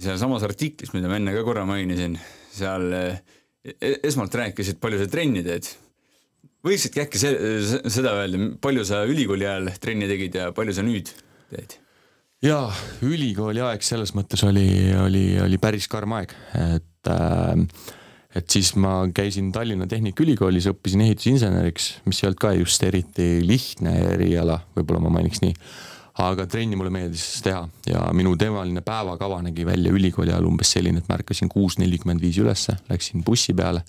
[0.00, 2.18] sealsamas artiklis, mida ma enne ka korra mainisin,
[2.54, 3.22] seal äh,
[3.64, 5.70] e-, esmalt rääkisid, palju sa trenni teed.
[6.64, 7.36] võiksidki äkki se-,
[7.92, 11.12] seda öelda, palju sa ülikooli ajal trenni tegid ja palju sa nüüd
[11.52, 11.78] teed?
[12.44, 12.68] jaa,
[13.06, 14.66] ülikooli aeg selles mõttes oli,
[15.00, 17.66] oli, oli päris karm aeg, et et äh,
[18.34, 23.94] et siis ma käisin Tallinna Tehnikaülikoolis, õppisin ehitusinseneriks, mis ei olnud ka just eriti lihtne
[24.14, 25.54] eriala, võib-olla ma mainiks nii.
[26.24, 31.02] aga trenni mulle meeldis teha ja minu teemaline päevakava nägi välja ülikooli ajal umbes selline,
[31.02, 33.82] et ma ärkasin kuus nelikümmend viis ülesse, läksin bussi peale,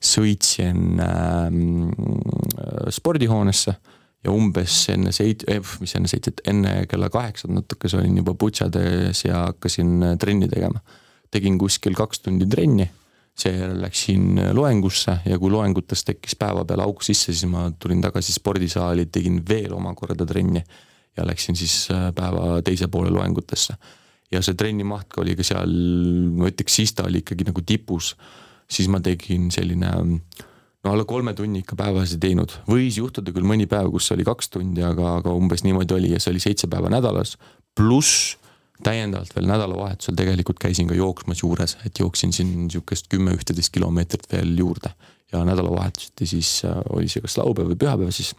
[0.00, 1.48] sõitsin äh,
[2.92, 3.76] spordihoonesse
[4.24, 9.24] ja umbes enne seit-, eh, mis enne seitset, enne kella kaheksat natukese olin juba butšades
[9.24, 10.84] ja hakkasin trenni tegema
[11.30, 12.88] tegin kuskil kaks tundi trenni,
[13.40, 19.08] seejärel läksin loengusse ja kui loengutes tekkis päevapeal auk sisse, siis ma tulin tagasi spordisaali,
[19.12, 20.62] tegin veel omakorda trenni
[21.16, 23.74] ja läksin siis äh, päeva teise poole loengutesse.
[24.30, 25.72] ja see trenni maht oli ka seal,
[26.38, 28.12] ma ütleks, siis ta oli ikkagi nagu tipus,
[28.70, 33.48] siis ma tegin selline no alla kolme tunni ikka päevas ei teinud, võis juhtuda küll
[33.48, 36.70] mõni päev, kus oli kaks tundi, aga, aga umbes niimoodi oli ja see oli seitse
[36.70, 37.36] päeva nädalas,
[37.76, 38.36] pluss
[38.84, 44.54] täiendavalt veel nädalavahetusel tegelikult käisin ka jooksmas juures, et jooksin siin niisugust kümme-ühteteist kilomeetrit veel
[44.58, 44.92] juurde
[45.32, 48.32] ja nädalavahetuseti siis äh, oli see kas laupäev või pühapäev, siis,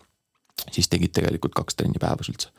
[0.72, 2.52] siis tegid tegelikult kaks trenni päevas üldse.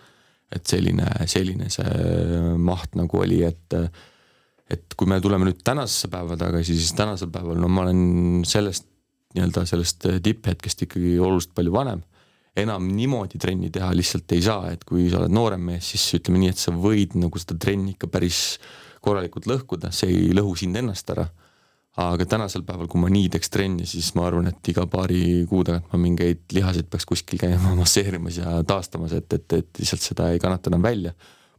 [0.52, 3.76] et selline, selline see maht nagu oli, et
[4.72, 8.86] et kui me tuleme nüüd tänasesse päeva tagasi, siis tänasel päeval no ma olen sellest
[9.34, 12.02] nii-öelda sellest tipphetkest ikkagi oluliselt palju vanem
[12.56, 16.42] enam niimoodi trenni teha lihtsalt ei saa, et kui sa oled noorem mees, siis ütleme
[16.42, 18.42] nii, et sa võid nagu seda trenni ikka päris
[19.02, 21.28] korralikult lõhkuda, see ei lõhu sind ennast ära.
[22.02, 25.60] aga tänasel päeval, kui ma nii teeks trenni, siis ma arvan, et iga paari kuu
[25.68, 30.30] tagant ma mingeid lihaseid peaks kuskil käima masseerimas ja taastamas, et, et, et lihtsalt seda
[30.32, 31.12] ei kannata enam välja.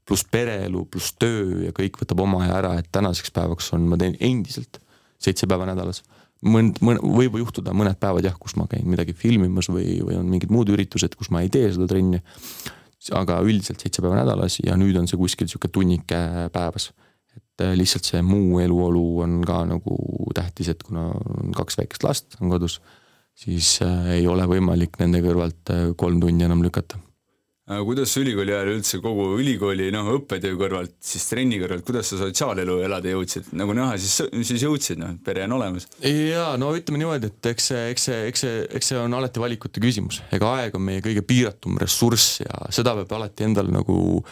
[0.05, 3.97] pluss pereelu, pluss töö ja kõik võtab oma aja ära, et tänaseks päevaks on, ma
[3.97, 4.81] teen endiselt
[5.21, 6.01] seitse päeva nädalas
[6.43, 10.29] mõnd, mõn-, võib juhtuda mõned päevad jah, kus ma käin midagi filmimas või, või on
[10.29, 12.21] mingid muud üritused, kus ma ei tee seda trenni.
[13.11, 16.91] aga üldiselt seitse päeva nädalas ja nüüd on see kuskil sihuke tunnike päevas.
[17.35, 19.97] et äh, lihtsalt see muu eluolu on ka nagu
[20.35, 22.81] tähtis, et kuna on kaks väikest last on kodus,
[23.33, 26.99] siis äh, ei ole võimalik nende kõrvalt äh, kolm tunni enam lükata
[27.63, 32.19] kuidas sa ülikooli ajal üldse kogu ülikooli noh, õppetöö kõrvalt, siis trenni kõrvalt, kuidas sa
[32.19, 34.17] sotsiaalelu elada jõudsid, nagu näha, siis,
[34.49, 35.87] siis jõudsid, noh, pere on olemas.
[36.03, 39.43] jaa, no ütleme niimoodi, et eks see, eks see, eks see, eks see on alati
[39.43, 44.25] valikute küsimus, ega aeg on meie kõige piiratum ressurss ja seda peab alati endale nagu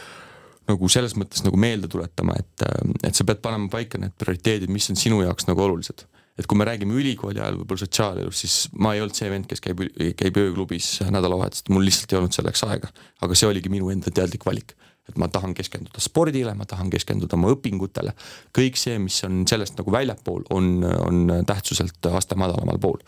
[0.69, 2.63] nagu selles mõttes nagu meelde tuletama, et,
[3.03, 6.05] et sa pead panema paika need prioriteedid, mis on sinu jaoks nagu olulised
[6.39, 9.63] et kui me räägime ülikooli ajal võib-olla sotsiaalelust, siis ma ei olnud see vend, kes
[9.63, 9.83] käib,
[10.17, 12.91] käib ööklubis nädalavahetusel, mul lihtsalt ei olnud selleks aega.
[13.21, 14.73] aga see oligi minu enda teadlik valik,
[15.09, 18.15] et ma tahan keskenduda spordile, ma tahan keskenduda oma õpingutele.
[18.57, 22.99] kõik see, mis on sellest nagu väljapool, on, on tähtsuselt aste madalamal pool.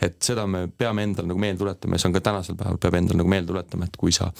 [0.00, 3.00] et seda me peame endale nagu meelde tuletama ja see on ka tänasel päeval peab
[3.00, 4.30] endale nagu meelde tuletama, et kui sa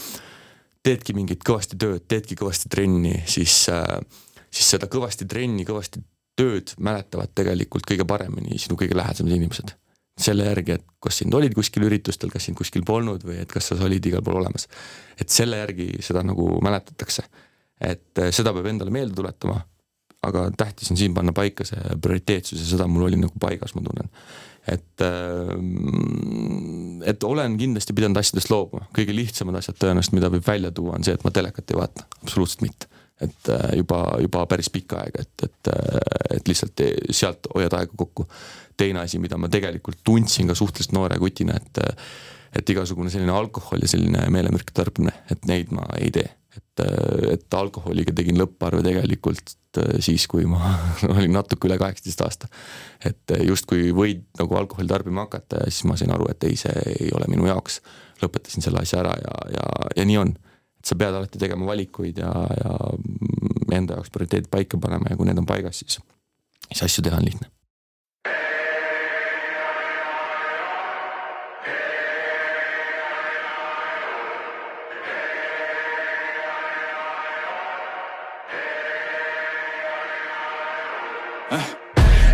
[0.85, 3.99] teedki mingit kõvasti tööd, teedki kõvasti trenni, siis äh,
[4.51, 6.03] siis seda kõvasti trenni, kõvasti
[6.39, 9.75] tööd mäletavad tegelikult kõige paremini sinu kõige lähedasemad inimesed.
[10.19, 13.69] selle järgi, et kas sind olid kuskil üritustel, kas sind kuskil polnud või et kas
[13.71, 14.67] sa olid igal pool olemas.
[15.21, 17.23] et selle järgi seda nagu mäletatakse.
[17.81, 19.61] et eh, seda peab endale meelde tuletama,
[20.23, 23.83] aga tähtis on siin panna paika see prioriteetsus ja seda mul oli nagu paigas, ma
[23.83, 24.11] tunnen.
[24.67, 25.55] et, eh,
[27.11, 31.05] et olen kindlasti pidanud asjadest loobuma, kõige lihtsamad asjad tõenäoliselt, mida võib välja tuua, on
[31.05, 35.25] see, et ma telekat ei vaata, absoluutselt mitte et äh, juba, juba päris pikka aega,
[35.25, 38.29] et, et, äh, et lihtsalt sealt hoiad aega kokku.
[38.79, 41.85] teine asi, mida ma tegelikult tundsin ka suhteliselt noore kutina, et
[42.57, 46.29] et igasugune selline alkohol ja selline meelemürkide tarbimine, et neid ma ei tee.
[46.57, 46.83] et,
[47.35, 49.53] et alkoholiga tegin lõpparve tegelikult
[50.01, 50.73] siis, kui ma
[51.13, 52.49] olin natuke üle kaheksateist aasta.
[53.05, 56.73] et justkui võid nagu alkoholi tarbima hakata ja siis ma sain aru, et ei, see
[56.95, 57.83] ei ole minu jaoks.
[58.23, 60.37] lõpetasin selle asja ära ja, ja, ja nii on
[60.89, 62.73] sa pead alati tegema valikuid ja, ja
[63.77, 66.01] enda jaoks prioriteedid paika panema ja kui need on paigas, siis,
[66.73, 67.53] siis asju teha on lihtne.
[81.53, 81.78] Äh.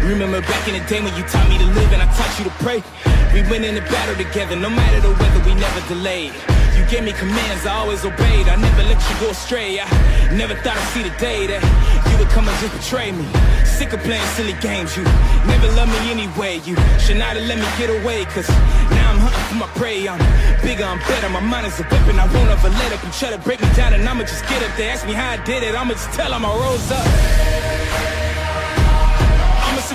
[0.05, 2.45] Remember back in the day when you taught me to live and I taught you
[2.45, 2.85] to pray.
[3.33, 6.33] We went in the battle together, no matter the weather, we never delayed.
[6.77, 8.49] You gave me commands, I always obeyed.
[8.53, 9.81] I never let you go astray.
[9.81, 9.89] I
[10.37, 11.65] never thought I'd see the day that
[12.13, 13.25] you would come and just betray me.
[13.65, 15.05] Sick of playing silly games, you
[15.49, 16.61] never loved me anyway.
[16.69, 18.49] You should not have let me get away, cause
[18.93, 20.05] now I'm hunting for my prey.
[20.07, 20.21] I'm
[20.61, 22.21] bigger, I'm better, my mind is a weapon.
[22.21, 24.61] I won't ever let up and try to break me down, and I'ma just get
[24.61, 24.93] up there.
[24.93, 28.34] Ask me how I did it, I'ma just tell them I rose up.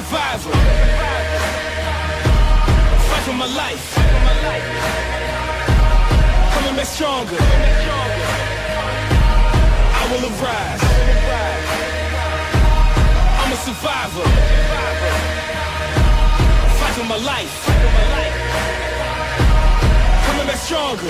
[0.10, 0.50] Survivor.
[3.10, 3.93] Fight for my life.
[6.54, 7.38] Coming back stronger.
[9.93, 10.84] I will arise.
[13.39, 14.26] I'm a survivor.
[16.80, 17.56] Fight for my life.
[20.26, 21.10] Coming back stronger.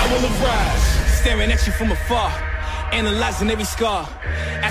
[0.00, 0.86] I will arise.
[1.18, 2.30] Staring at you from afar.
[2.92, 4.08] Analyzing every scar.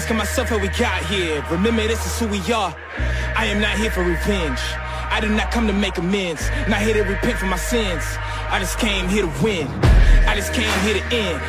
[0.07, 1.43] Asking myself how we got here.
[1.51, 2.73] Remember, this is who we are.
[3.35, 4.61] I am not here for revenge.
[5.11, 6.47] I did not come to make amends.
[6.69, 8.05] Not here to repent for my sins.
[8.47, 9.67] I just came here to win.
[10.23, 11.41] I just came here to end.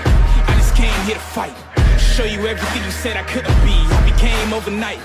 [0.51, 1.55] I just came here to fight.
[2.01, 3.79] Show you everything you said I couldn't be.
[3.95, 4.99] I became overnight.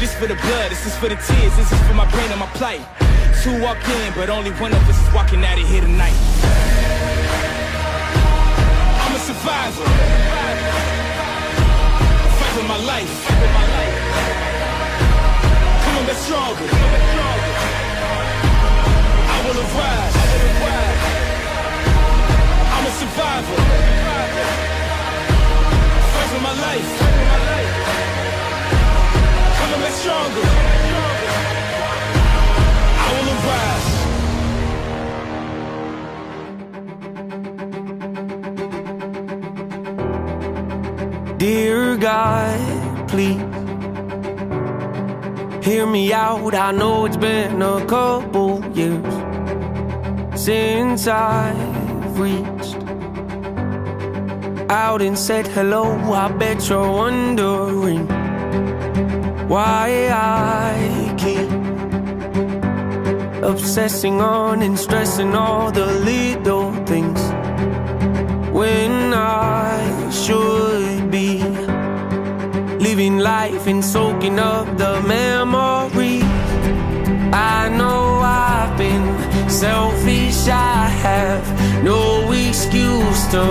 [0.00, 2.40] This for the blood, this is for the tears, this is for my brain and
[2.40, 2.80] my plight.
[3.42, 6.16] Two walk in, but only one of us is walking out of here tonight.
[9.04, 10.45] I'm a survivor.
[12.66, 13.28] For my life.
[15.84, 16.66] Coming back stronger.
[19.30, 20.16] I will arise.
[22.74, 23.58] I'm a survivor.
[26.12, 26.90] Fight for my life.
[29.58, 30.75] Coming back stronger.
[41.46, 43.38] Dear God, please
[45.64, 46.56] hear me out.
[46.56, 49.14] I know it's been a couple years
[50.34, 52.82] since I've reached
[54.68, 55.84] out and said hello.
[56.24, 58.08] I bet you're wondering
[59.46, 61.50] why I keep
[63.44, 66.55] obsessing on and stressing all the little
[73.50, 76.24] life and soaking up the memories.
[77.32, 79.06] I know I've been
[79.48, 81.44] selfish, I have
[81.84, 83.44] no excuse to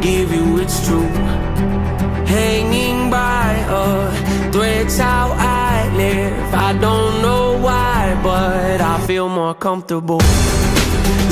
[0.00, 1.12] give you it's true.
[2.36, 3.50] Hanging by
[3.82, 6.54] a thread's how I live.
[6.68, 10.22] I don't know why, but I feel more comfortable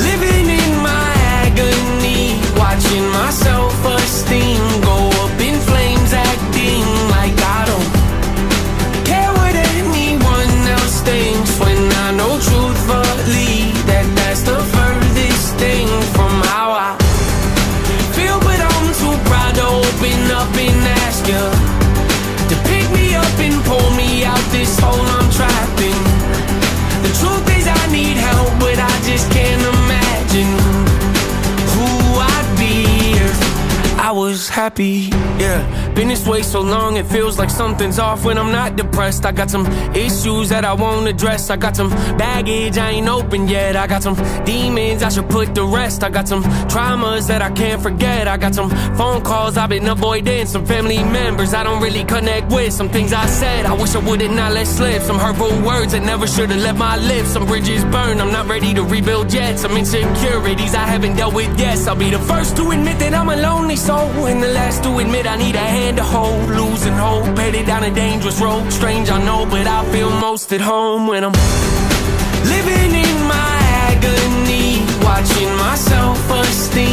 [0.07, 1.09] living in my
[1.43, 2.23] agony,
[2.63, 5.22] watching my self-esteem go
[20.03, 21.43] open up and ask you
[22.49, 26.03] to pick me up and pull me out this hole I'm trapped in.
[27.03, 30.92] The truth is I need help, but I just can't imagine
[34.13, 35.09] was happy.
[35.39, 39.25] Yeah, been this way so long it feels like something's off when I'm not depressed.
[39.25, 41.49] I got some issues that I won't address.
[41.49, 43.75] I got some baggage I ain't open yet.
[43.75, 46.03] I got some demons I should put to rest.
[46.03, 48.27] I got some traumas that I can't forget.
[48.27, 50.45] I got some phone calls I've been avoiding.
[50.45, 52.73] Some family members I don't really connect with.
[52.73, 55.01] Some things I said I wish I would've not let slip.
[55.01, 57.29] Some hurtful words that never should've left my lips.
[57.29, 58.21] Some bridges burned.
[58.21, 59.59] I'm not ready to rebuild yet.
[59.59, 61.73] Some insecurities I haven't dealt with yet.
[61.87, 64.97] I'll be the first to admit that I'm a lonely soul, and the last to
[64.99, 66.49] admit I need a hand to hold.
[66.49, 68.71] Losing hope, headed down a dangerous road.
[68.71, 71.33] Strange, I know, but I feel most at home when I'm
[72.53, 73.53] living in my
[73.89, 76.92] agony, watching my self-esteem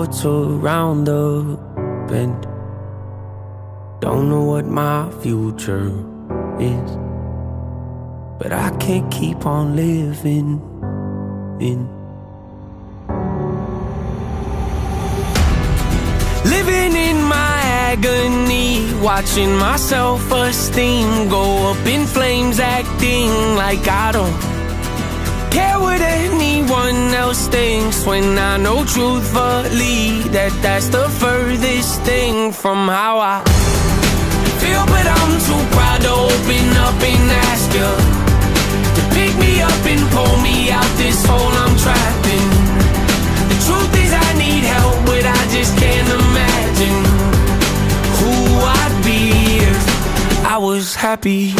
[0.00, 1.58] What's around the
[2.08, 2.46] bend.
[4.00, 5.88] Don't know what my future
[6.58, 6.90] is.
[8.38, 10.58] But I can't keep on living
[11.60, 11.80] in.
[16.48, 17.60] Living in my
[17.92, 24.49] agony, watching my self-esteem go up in flames, acting like I don't
[25.50, 32.88] care what anyone else thinks when I know truthfully that that's the furthest thing from
[32.88, 33.42] how I
[34.62, 37.90] feel, but I'm too proud to open up and ask you
[38.96, 42.48] to pick me up and pull me out this hole I'm trapped in.
[43.50, 47.00] The truth is I need help, but I just can't imagine
[48.18, 48.34] who
[48.78, 49.20] I'd be
[49.70, 49.82] if
[50.46, 51.54] I was happy.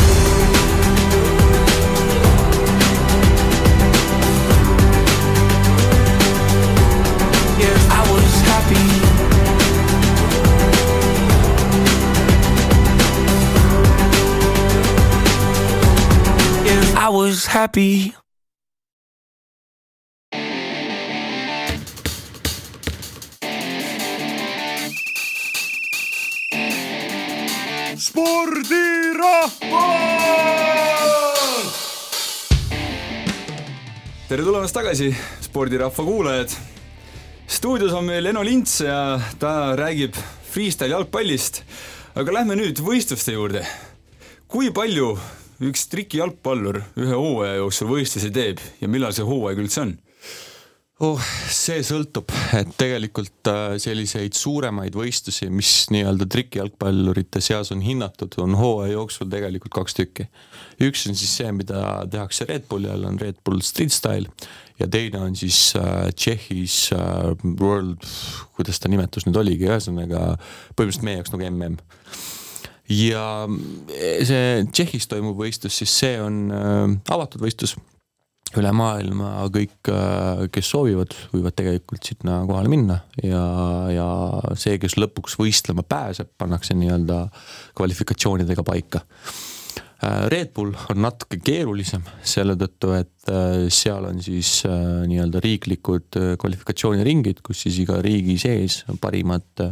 [17.10, 18.14] I was happy.
[34.28, 36.48] tere tulemast tagasi, spordirahva kuulajad.
[37.46, 40.14] stuudios on meil Eno Lints ja ta räägib
[40.52, 41.62] freestyle jalgpallist.
[42.14, 43.66] aga lähme nüüd võistluste juurde.
[44.46, 45.18] kui palju
[45.60, 49.98] üks trikijalgpallur ühe hooaja jooksul võistlusi teeb ja millal see hooaeg üldse on?
[51.04, 58.36] oh, see sõltub, et tegelikult äh, selliseid suuremaid võistlusi, mis nii-öelda trikijalgpallurite seas on hinnatud,
[58.42, 60.28] on hooaja jooksul tegelikult kaks tükki.
[60.88, 64.28] üks on siis see, mida tehakse Red Bulli all, on Red Bull Street Style
[64.80, 68.04] ja teine on siis äh, Tšehhis äh, World,
[68.56, 70.34] kuidas ta nimetus nüüd oligi, ühesõnaga
[70.76, 71.80] põhimõtteliselt meie jaoks nagu mm
[72.90, 73.24] ja
[74.26, 76.84] see Tšehhis toimuv võistlus, siis see on äh,
[77.14, 77.76] avatud võistlus
[78.58, 79.90] üle maailma kõik,
[80.50, 83.44] kes soovivad, võivad tegelikult sinna kohale minna ja,
[83.94, 84.08] ja
[84.58, 87.22] see, kes lõpuks võistlema pääseb, pannakse nii-öelda
[87.78, 89.04] kvalifikatsioonidega paika.
[90.32, 93.32] Red Bull on natuke keerulisem selle tõttu, et
[93.70, 99.62] seal on siis nii-öelda riiklikud kvalifikatsiooniringid, kus siis iga riigi sees parimad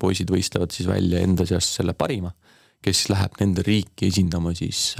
[0.00, 2.30] poisid võistlevad siis välja enda seast selle parima,
[2.82, 4.92] kes läheb nende riiki esindama siis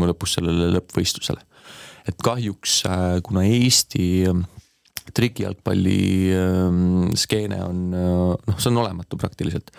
[0.00, 1.44] lõpus sellele lõppvõistlusele
[2.08, 2.82] et kahjuks
[3.24, 4.06] kuna Eesti
[5.14, 5.98] trikijalgpalli
[7.20, 9.70] skeene on noh, see on olematu praktiliselt.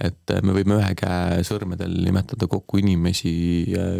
[0.00, 3.32] et me võime ühe käe sõrmedel nimetada kokku inimesi,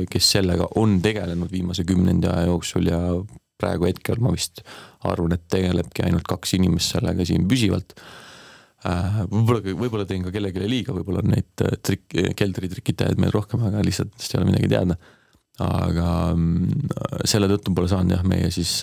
[0.08, 3.00] kes sellega on tegelenud viimase kümnendi aja jooksul ja
[3.60, 4.62] praegu hetkel ma vist
[5.04, 7.92] arvan, et tegelebki ainult kaks inimest sellega siin püsivalt
[8.84, 14.14] võib-olla, võib-olla teen ka kellelegi liiga, võib-olla on neid trik-, keldritrikitajaid meil rohkem, aga lihtsalt
[14.16, 14.96] vist ei ole midagi teada
[15.60, 16.88] aga mm,
[17.28, 18.80] selle tõttu pole saanud jah, meie siis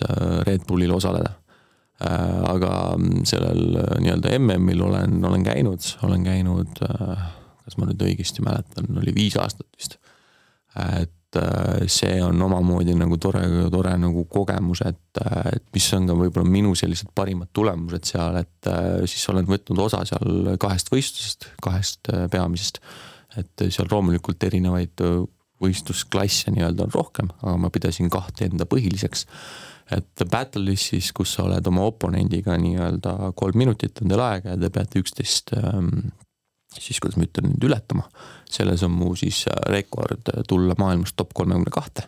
[0.47, 1.33] Red Bullil osaleda.
[1.97, 3.61] aga mm, sellel
[4.03, 9.67] nii-öelda MM-il olen, olen käinud, olen käinud, kas ma nüüd õigesti mäletan, oli viis aastat
[9.73, 9.97] vist.
[10.77, 11.16] et
[11.91, 13.41] see on omamoodi nagu tore,
[13.73, 15.19] tore nagu kogemus, et,
[15.51, 18.69] et mis on ka võib-olla minu sellised parimad tulemused seal, et
[19.09, 22.79] siis olen võtnud osa seal kahest võistlusest, kahest peamisest.
[23.37, 25.03] et seal loomulikult erinevaid
[25.63, 29.25] võistlusklasse nii-öelda on rohkem, aga ma pidasin kahte enda põhiliseks.
[29.91, 34.59] et battle'is siis, kus sa oled oma oponendiga nii-öelda kolm minutit on teil aega ja
[34.59, 36.09] te peate üksteist ähm,
[36.79, 38.07] siis kuidas ma ütlen nüüd ületama.
[38.49, 42.07] selles on mu siis rekord tulla maailmas top kolmekümne kahte.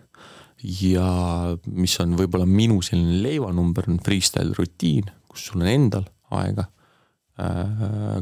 [0.82, 6.68] ja mis on võib-olla minu selline leivanumber on freestyle rutiin, kus sul on endal aega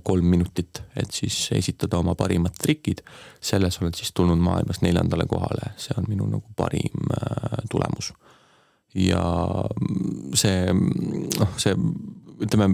[0.05, 3.01] kolm minutit, et siis esitada oma parimad trikid.
[3.41, 7.09] selles olen siis tulnud maailmas neljandale kohale, see on minu nagu parim
[7.71, 8.13] tulemus.
[8.93, 9.23] ja
[10.33, 10.73] see
[11.39, 11.73] noh, see
[12.45, 12.69] ütleme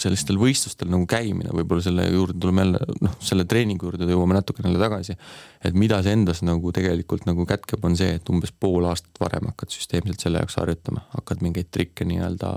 [0.00, 4.68] sellistel võistlustel nagu käimine, võib-olla selle juurde tuleme jälle, noh, selle treeningu juurde jõuame natukene
[4.68, 5.16] jälle tagasi.
[5.64, 9.48] et mida see endas nagu tegelikult nagu kätkeb, on see, et umbes pool aastat varem
[9.50, 12.52] hakkad süsteemselt selle jaoks harjutama, hakkad mingeid trikke nii-öelda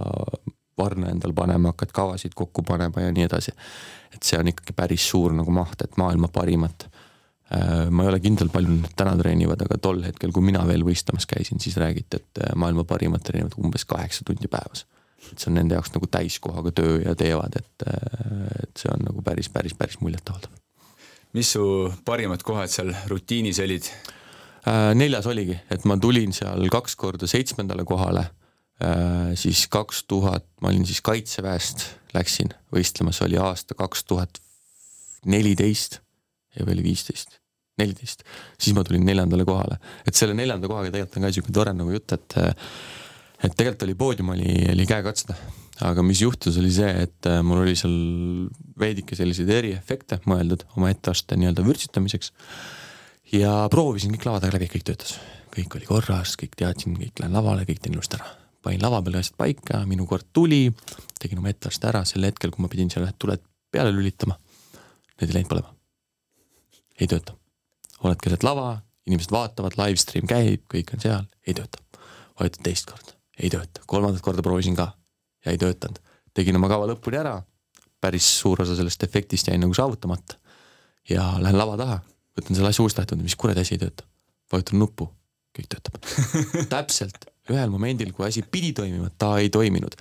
[0.79, 3.55] varna endal panema, hakkad kavasid kokku panema ja nii edasi.
[4.15, 6.87] et see on ikkagi päris suur nagu maht, et maailma parimat.
[7.89, 11.25] ma ei ole kindel, palju nad täna treenivad, aga tol hetkel, kui mina veel võistlemas
[11.29, 14.85] käisin, siis räägiti, et maailma parimad treenivad umbes kaheksa tundi päevas.
[15.31, 17.87] Et see on nende jaoks nagu täiskohaga töö ja teevad, et,
[18.63, 20.55] et see on nagu päris, päris, päris muljetavaldav.
[21.37, 21.63] mis su
[22.05, 23.91] parimad kohad seal rutiinis olid?
[24.99, 28.25] neljas oligi, et ma tulin seal kaks korda seitsmendale kohale
[29.35, 31.83] siis kaks tuhat, ma olin siis kaitseväest,
[32.15, 34.39] läksin võistlema, see oli aasta kaks tuhat
[35.27, 35.99] neliteist
[36.59, 37.39] või oli viisteist,
[37.79, 38.23] neliteist,
[38.59, 39.79] siis ma tulin neljandale kohale.
[40.07, 42.37] et selle neljanda kohaga tegelikult on ka sihuke tore nagu jutt, et
[43.43, 45.39] et tegelikult oli poodium oli, oli käekatsutav,
[45.87, 47.95] aga mis juhtus, oli see, et äh, mul oli seal
[48.79, 52.33] veidike selliseid eriefekte mõeldud oma etteaste nii-öelda vürtsitamiseks.
[53.33, 55.15] ja proovisin kõik lava taga läbi, kõik töötas,
[55.55, 58.35] kõik oli korras, kõik teadsin, kõik lähen lavale, kõik teen ilusti ära.
[58.63, 60.73] panin lava peale asjad paika, minu kord tuli,
[61.19, 64.35] tegin oma etteaste ära sel hetkel, kui ma pidin seal tuled peale lülitama.
[65.19, 65.75] Need ei läinud põlema.
[66.99, 67.35] ei tööta.
[68.03, 71.79] oled keset lava, inimesed vaatavad, live stream käib, kõik on seal, ei tööta.
[72.39, 74.91] vajutad teist korda ei tööta, kolmandat korda proovisin ka
[75.45, 75.99] ja ei töötanud.
[76.33, 77.39] tegin oma kava lõpuni ära,
[78.01, 80.37] päris suur osa sellest efektist jäi nagu saavutamata.
[81.09, 81.99] ja lähen lava taha,
[82.37, 84.05] võtan selle asja uuesti lahti, mis kuradi asi ei tööta.
[84.51, 85.09] vajutan nuppu,
[85.57, 85.99] kõik töötab
[86.73, 89.95] täpselt ühel momendil, kui asi pidi toimima, ta ei toiminud.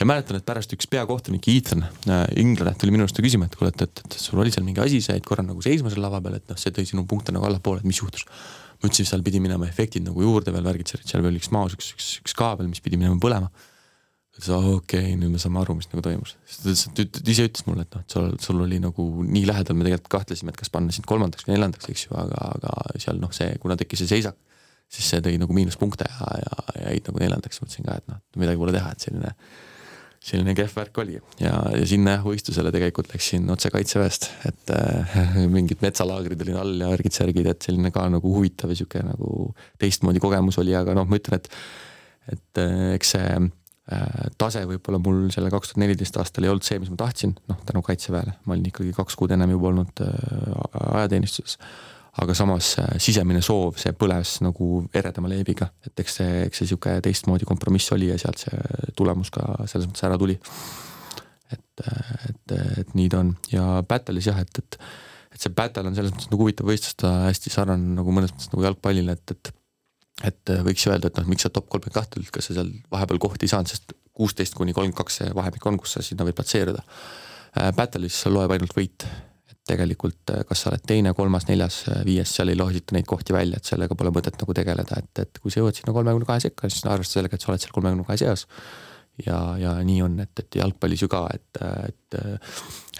[0.00, 3.70] ja mäletan, et pärast üks peakohtunik Ethan äh, Inglane tuli minu arust küsima, et kuule,
[3.74, 6.22] et, et, et sul oli seal mingi asi, sa jäid korra nagu seisma seal lava
[6.24, 8.26] peal, et noh, see tõi sinu punkte nagu allapoole, et mis juhtus
[8.88, 12.10] ütlesin, seal pidi minema efektid nagu juurde veel värgid, seal oli üks maas, üks, üks,
[12.22, 13.50] üks kaabel, mis pidi minema põlema.
[14.34, 16.36] ta ütles, okei okay,, nüüd me saame aru, mis nagu toimus.
[16.48, 19.78] siis ta ütles, ise ütles mulle, et noh, et sul, sul oli nagu nii lähedal,
[19.78, 23.20] me tegelikult kahtlesime, et kas panna sind kolmandaks või neljandaks, eks ju, aga, aga seal
[23.22, 24.40] noh, see, kuna tekkis see seisak,
[24.90, 28.20] siis see tõi nagu miinuspunkte ja, ja, ja jäid nagu neljandaks, mõtlesin ka, et noh,
[28.42, 29.34] midagi pole teha, et selline
[30.24, 31.18] selline kehv värk oli.
[31.42, 35.18] Ja, ja sinna jah võistlusele tegelikult läksin otse kaitseväest, et äh,
[35.56, 39.50] mingid metsalaagrid olid all ja värgid-särgid, et selline ka nagu huvitav ja sihuke nagu
[39.82, 41.50] teistmoodi kogemus oli, aga noh, ma ütlen, et,
[42.32, 46.66] et äh, eks see äh, tase võib-olla mul selle kaks tuhat neliteist aastal ei olnud
[46.66, 50.06] see, mis ma tahtsin, noh tänu kaitseväele, ma olin ikkagi kaks kuud ennem juba olnud
[50.06, 50.54] äh,
[50.94, 51.60] ajateenistuses
[52.22, 56.70] aga samas äh, sisemine soov, see põles nagu eredama leebiga, et eks see, eks see
[56.70, 60.38] sihuke teistmoodi kompromiss oli ja sealt see tulemus ka selles mõttes ära tuli.
[61.54, 61.82] et,
[62.28, 62.54] et,
[62.84, 64.78] et nii ta on ja Battle'is jah, et, et,
[65.34, 68.50] et see Battle on selles mõttes nagu huvitav võistlus, ta hästi sarnane nagu mõnes mõttes
[68.54, 69.54] nagu jalgpallile, et, et
[70.22, 73.18] et võiks öelda, et noh, miks sa top kolmkümmend kahte üldse, kas sa seal vahepeal
[73.18, 76.36] kohti ei saanud, sest kuusteist kuni kolmkümmend kaks see vahemik on, kus sa sinna võid
[76.38, 76.84] platseeruda.
[77.58, 79.06] Äh, Battle'is loeb ainult võit,
[79.68, 83.34] tegelikult äh, kas sa oled teine, kolmas, neljas, äh, viies, seal ei lohita neid kohti
[83.36, 86.42] välja, et sellega pole mõtet nagu tegeleda, et, et kui sa jõuad sinna kolmekümne kahe
[86.44, 88.44] sekka, siis arvesta sellega, et sa oled seal kolmekümne kahe seas.
[89.24, 92.16] ja, ja nii on, et, et jalgpallis ju ka, et, et,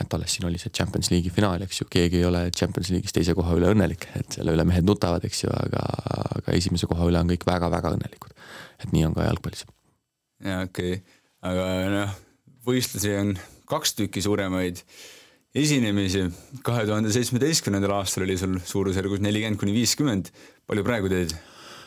[0.00, 3.12] et alles siin oli see Champions League'i finaal, eks ju, keegi ei ole Champions League'is
[3.16, 5.82] teise koha üle õnnelik, et selle üle mehed nutavad, eks ju, aga,
[6.38, 8.32] aga esimese koha üle on kõik väga-väga õnnelikud.
[8.84, 9.66] et nii on ka jalgpallis.
[10.44, 12.16] jaa, okei okay., aga noh,
[12.64, 13.34] võistlusi on
[13.68, 14.80] kaks tükki suuremaid
[15.54, 16.26] esinemisi.
[16.66, 20.30] kahe tuhande seitsmeteistkümnendal aastal oli sul suurusjärgus nelikümmend kuni viiskümmend,
[20.66, 21.34] palju praegu teed?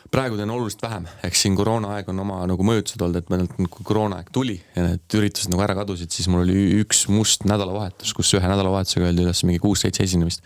[0.08, 3.84] praegu teen oluliselt vähem, eks siin koroonaaeg on oma nagu mõjutused olnud, et meil kui
[3.84, 8.32] koroonaaeg tuli ja need üritused nagu ära kadusid, siis mul oli üks must nädalavahetus, kus
[8.38, 10.40] ühe nädalavahetusega öeldi üles mingi kuus-seitse esinemist.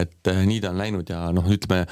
[0.00, 1.84] et äh, nii ta on läinud ja noh, ütleme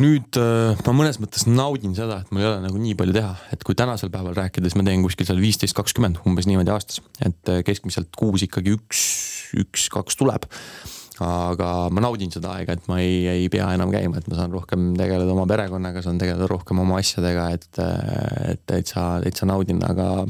[0.00, 3.32] nüüd äh, ma mõnes mõttes naudin seda, et mul ei ole nagu nii palju teha,
[3.54, 7.52] et kui tänasel päeval rääkides ma teen kuskil seal viisteist, kakskümmend umbes niimoodi aastas, et
[7.52, 9.02] äh, keskmiselt kuus ikkagi üks,
[9.60, 10.48] üks-kaks tuleb.
[11.20, 14.54] aga ma naudin seda aega, et ma ei, ei pea enam käima, et ma saan
[14.56, 19.84] rohkem tegeleda oma perekonnaga, saan tegeleda rohkem oma asjadega, et, äh, et täitsa, täitsa naudin,
[19.84, 20.24] aga,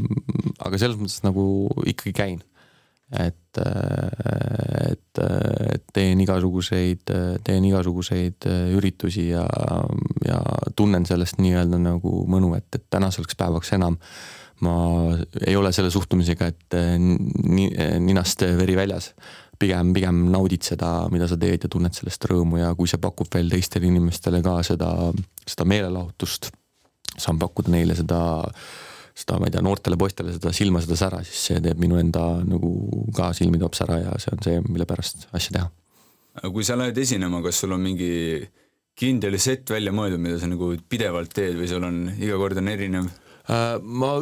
[0.67, 1.45] aga selles mõttes nagu
[1.87, 2.41] ikkagi käin
[3.19, 5.21] et, et,
[5.75, 7.11] et teen igasuguseid,
[7.45, 8.47] teen igasuguseid
[8.77, 9.47] üritusi ja,
[10.27, 10.39] ja
[10.79, 13.99] tunnen sellest nii-öelda nagu mõnu, et, et tänaseks päevaks enam
[14.61, 14.75] ma
[15.47, 17.71] ei ole selle suhtumisega, et ni,
[18.05, 19.15] ninast veri väljas.
[19.61, 23.29] pigem, pigem naudid seda, mida sa teed ja tunned sellest rõõmu ja kui see pakub
[23.35, 24.89] veel teistele inimestele ka seda,
[25.45, 26.49] seda meelelahutust,
[27.21, 28.63] saan pakkuda neile seda äh,
[29.23, 32.25] seda, ma ei tea, noortele poistele seda silma, seda sära, siis see teeb minu enda
[32.47, 32.73] nagu
[33.17, 35.71] ka silmi toob sära ja see on see, mille pärast asja teha.
[36.41, 38.13] aga kui sa lähed esinema, kas sul on mingi
[39.01, 42.71] kindel set välja mõeldud, mida sa nagu pidevalt teed või sul on iga kord on
[42.73, 43.11] erinev?
[43.51, 44.15] Äh, ma,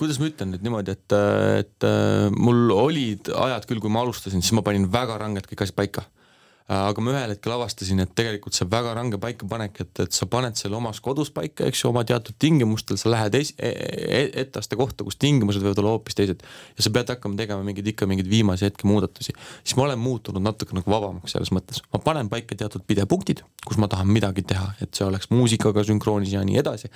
[0.00, 1.16] kuidas ma ütlen nüüd niimoodi, et,
[1.60, 1.88] et
[2.34, 6.06] mul olid ajad küll, kui ma alustasin, siis ma panin väga rangelt kõik asjad paika
[6.06, 6.23] Äh,
[6.64, 10.56] aga ma ühel hetkel avastasin, et tegelikult see väga range paikapanek, et, et sa paned
[10.56, 13.72] selle omas kodus paika, eks ju, oma teatud tingimustel, sa lähed es-, e-,
[14.08, 16.40] e-, etteaste kohta, kus tingimused võivad olla hoopis teised.
[16.78, 19.36] ja sa pead hakkama tegema mingeid ikka mingeid viimase hetke muudatusi.
[19.60, 23.76] siis ma olen muutunud natuke nagu vabamaks selles mõttes, ma panen paika teatud pidepunktid, kus
[23.76, 26.88] ma tahan midagi teha, et see oleks muusikaga sünkroonis ja nii edasi.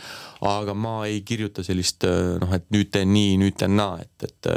[0.48, 4.54] aga ma ei kirjuta sellist noh, et nüüd teen nii, nüüd teen naa, et, et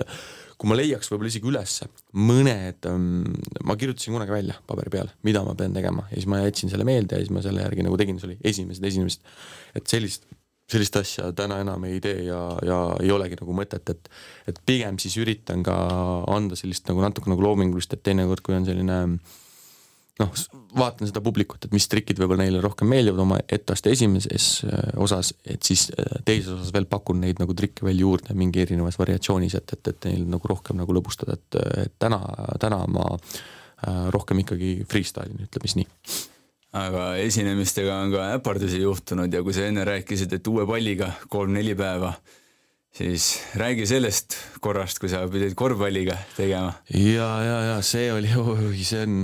[0.61, 3.23] kui ma leiaks võib-olla isegi ülesse mõned ähm,,
[3.65, 6.85] ma kirjutasin kunagi välja paberi peale, mida ma pean tegema ja siis ma jätsin selle
[6.85, 9.25] meelde ja siis ma selle järgi nagu tegin, see oli esimesed esimesed.
[9.79, 10.27] et sellist,
[10.69, 14.11] sellist asja täna enam ei tee ja, ja ei olegi nagu mõtet, et,
[14.53, 15.75] et pigem siis üritan ka
[16.29, 19.01] anda sellist nagu natuke nagu loomingulist, et teinekord, kui on selline
[20.21, 20.31] noh,
[20.77, 25.33] vaatan seda publikut, et mis trikid võib-olla neile rohkem meeldivad oma etteaste esimeses äh, osas,
[25.45, 29.57] et siis äh, teises osas veel pakun neid nagu trikke veel juurde mingi erinevas variatsioonis,
[29.59, 32.21] et, et, et neil nagu rohkem nagu lõbustada, et, et täna,
[32.61, 35.89] täna ma äh, rohkem ikkagi freestyle'in, ütleme siis nii.
[36.81, 41.75] Aga esinemistega on ka äpardusi juhtunud ja kui sa enne rääkisid, et uue palliga kolm-neli
[41.75, 42.13] päeva
[42.91, 43.25] siis
[43.55, 46.73] räägi sellest korrast, kui sa pidid korvpalliga tegema.
[46.91, 49.21] ja, ja, ja see oli, oi, see on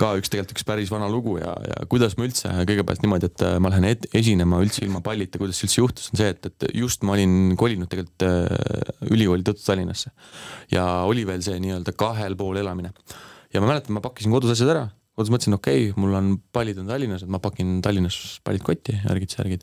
[0.00, 3.44] ka üks tegelikult üks päris vana lugu ja, ja kuidas ma üldse kõigepealt niimoodi, et
[3.46, 6.50] äh, ma lähen et, esinema üldse ilma pallita, kuidas see üldse juhtus, on see, et,
[6.50, 10.10] et just ma olin kolinud tegelikult äh, ülikooli tõttu Tallinnasse
[10.74, 12.90] ja oli veel see nii-öelda kahel pool elamine.
[13.54, 16.78] ja ma mäletan, ma pakkisin kodus asjad ära kodus mõtlesin, okei okay,, mul on pallid
[16.82, 19.62] on Tallinnas, et ma pakin Tallinnas pallid kotti, järgid, särgid.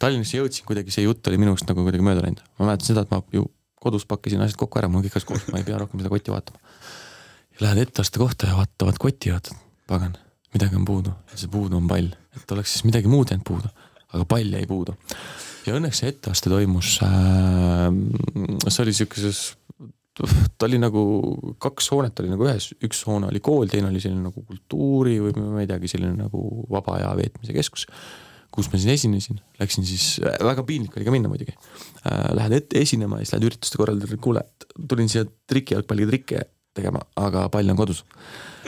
[0.00, 2.42] Tallinnasse jõudsin kuidagi, see jutt oli minust nagu kuidagi mööda läinud.
[2.58, 3.46] ma mäletan seda, et ma ju
[3.80, 6.12] kodus pakkisin asjad kokku ära, mul on kõik asjad koos, ma ei pea rohkem seda
[6.12, 6.60] kotti vaatama.
[7.60, 9.56] Lähed etteaste kohta ja vaatavad kotti, vaatad,
[9.88, 10.18] pagan,
[10.54, 13.72] midagi on puudu ja see puudu on pall, et oleks siis midagi muud jäänud puudu,
[14.12, 14.96] aga pall jäi puudu.
[15.66, 17.88] ja õnneks see etteaste toimus äh,,
[18.68, 19.42] see oli sihukeses
[20.58, 21.02] ta oli nagu,
[21.62, 25.34] kaks hoonet oli nagu ühes, üks hoone oli kool, teine oli selline nagu kultuuri või
[25.38, 27.86] ma ei teagi, selline nagu vaba aja veetmise keskus.
[28.50, 30.04] kus ma siis esinesin, läksin siis,
[30.42, 32.32] väga piinlik oli ka minna muidugi äh,.
[32.34, 34.42] Lähed ette esinema ja siis lähed ürituste korraldajale, kuule,
[34.90, 36.42] tulin siia trikijalgpalliga trikke
[36.74, 38.04] tegema, aga pall on kodus.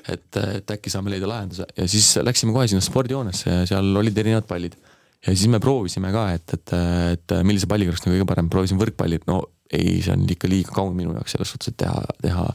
[0.08, 4.16] et, et äkki saame leida lahenduse ja siis läksime kohe sinna spordihoonesse ja seal olid
[4.18, 4.78] erinevad pallid
[5.26, 6.74] ja siis me proovisime ka, et, et,
[7.16, 9.42] et millise palliga oleks nagu kõige parem, proovisin võrkpalli, no
[9.72, 12.48] ei, see on ikka liiga kaun minu jaoks selles suhtes, et teha, teha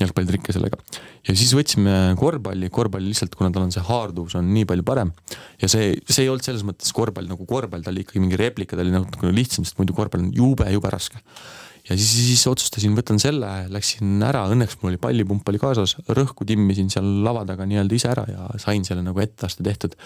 [0.00, 0.78] jalgpallitrikke sellega.
[1.26, 5.12] Ja siis võtsime korvpalli, korvpalli lihtsalt, kuna tal on see haarduvus on nii palju parem.
[5.62, 8.78] ja see, see ei olnud selles mõttes korvpall nagu korvpall, ta oli ikkagi mingi replika,
[8.78, 11.20] ta oli natukene lihtsam, sest muidu korvpall on jube, jube raske.
[11.88, 16.46] ja siis, siis otsustasin, võtan selle, läksin ära, õnneks mul oli pallipump oli kaasas, rõhku
[16.48, 19.98] timmisin seal lava taga nii-öelda ise ära ja sain selle nagu etteaste tehtud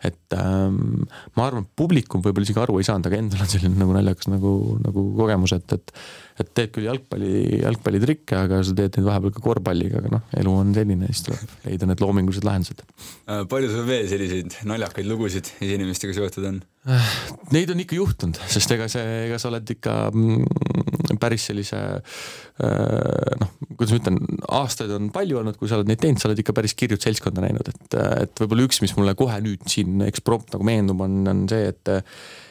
[0.00, 1.04] et ähm,
[1.36, 4.52] ma arvan, publikum võib-olla isegi aru ei saanud, aga endal on selline nagu naljakas nagu,
[4.80, 5.96] nagu kogemus, et, et
[6.40, 10.54] et teed küll jalgpalli, jalgpallitrikke, aga sa teed neid vahepeal ka korvpalliga, aga noh, elu
[10.60, 12.82] on selline, siis tuleb leida need loomingulised lahendused.
[13.26, 16.60] Äh, palju sul veel selliseid naljakaid lugusid esinemistega seotud on?
[16.90, 17.14] Äh,
[17.54, 23.32] neid on ikka juhtunud, sest ega see, ega sa oled ikka mm, päris sellise äh,
[23.42, 24.20] noh, kuidas ma ütlen,
[24.60, 27.44] aastaid on palju olnud, kui sa oled neid teinud, sa oled ikka päris kirjut seltskonda
[27.44, 31.44] näinud, et, et võib-olla üks, mis mulle kohe nüüd siin eksprompt nagu meenub, on, on
[31.50, 31.96] see, et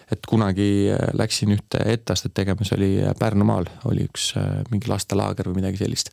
[0.09, 2.87] et kunagi läksin ühte etteastet tegema, see oli
[3.19, 4.31] Pärnumaal, oli üks
[4.71, 6.09] mingi lastelaager või midagi sellist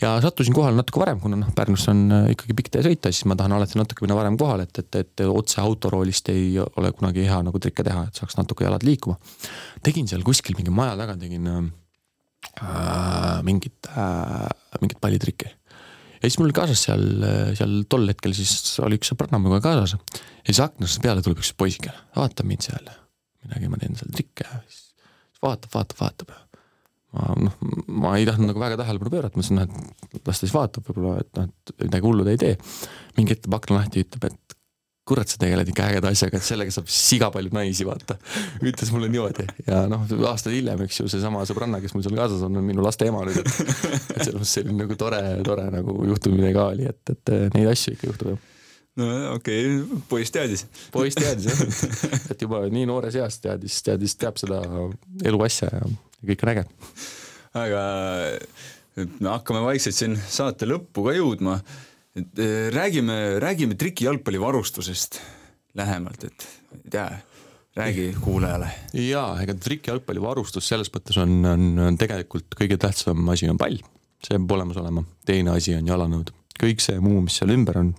[0.00, 3.26] ja sattusin kohale natuke varem, kuna noh, Pärnus on äh, ikkagi pikk tee sõita, siis
[3.30, 7.26] ma tahan alati natuke minna varem kohale, et, et, et otse autoroolist ei ole kunagi
[7.26, 9.16] hea nagu trikke teha, et saaks natuke jalad liikuma.
[9.86, 11.62] tegin seal kuskil mingi maja taga, tegin äh,
[13.46, 14.48] mingit äh,,
[14.82, 15.48] mingit pallitrikki.
[15.48, 17.06] ja siis mul kaasas seal,
[17.58, 21.54] seal tol hetkel siis oli üks sõbranna minuga kaasas ja siis aknast peale tuleb üks
[21.56, 22.92] poisike, vaatab mind seal,
[23.46, 24.84] ma teen seal trikke, siis
[25.42, 26.36] vaatab, vaatab, vaatab
[27.14, 27.54] ma noh,
[27.86, 31.20] ma ei tahtnud nagu väga tähelepanu pöörata, mõtlesin, noh, et las ta siis vaatab võib-olla,
[31.22, 32.56] et noh, et midagi hullu ta ei tee.
[33.16, 34.56] mingi hetk teeb akna lahti, ütleb, et
[35.06, 38.18] kurat, sa tegeled ikka ägeda asjaga, et sellega saab siga palju naisi, vaata.
[38.58, 40.02] ütles mulle niimoodi ja noh,
[40.32, 43.22] aastaid hiljem, eks ju, seesama sõbranna, kes mul seal kaasas on, on minu laste ema
[43.28, 47.34] nüüd, et et selles mõttes selline nagu tore, tore nagu juhtumine ka oli, et, et
[47.54, 48.44] neid asju ikka juhtub jah
[49.00, 50.66] no okei okay., poiss teadis.
[50.94, 51.62] poiss teadis jah,
[52.32, 54.62] et juba nii noores eas teadis, teadis, teab seda
[55.24, 55.84] eluasja ja
[56.26, 56.66] kõik on äge.
[57.56, 57.82] aga
[58.96, 61.60] me hakkame vaikselt siin saate lõppu ka jõudma.
[62.16, 65.20] et eh, räägime, räägime trikijalgpallivarustusest
[65.76, 66.46] lähemalt, et
[66.84, 67.08] ei tea
[67.76, 68.70] räägi kuulajale.
[68.92, 73.76] jaa, ega trikijalgpallivarustus selles mõttes on, on, on tegelikult kõige tähtsam asi on pall,
[74.24, 77.92] see peab olemas olema, teine asi on jalanõud, kõik see muu, mis seal ümber on,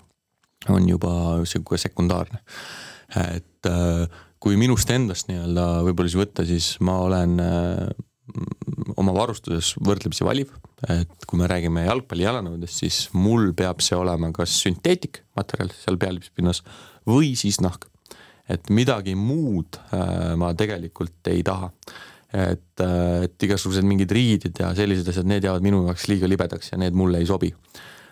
[0.74, 1.12] on juba
[1.48, 2.42] sihuke sekundaarne.
[3.16, 4.08] et äh,
[4.44, 7.88] kui minust endast nii-öelda võib-olla siis võtta, siis ma olen äh,
[9.00, 10.52] oma varustuses võrdlemisi valiv,
[10.92, 16.64] et kui me räägime jalgpalli jalanõudest, siis mul peab see olema kas sünteetikmaterjal seal pealipinnas
[17.08, 17.88] või siis nahk.
[18.48, 21.72] et midagi muud äh, ma tegelikult ei taha.
[22.34, 22.82] et,
[23.24, 26.94] et igasugused mingid riided ja sellised asjad, need jäävad minu jaoks liiga libedaks ja need
[26.94, 27.54] mulle ei sobi.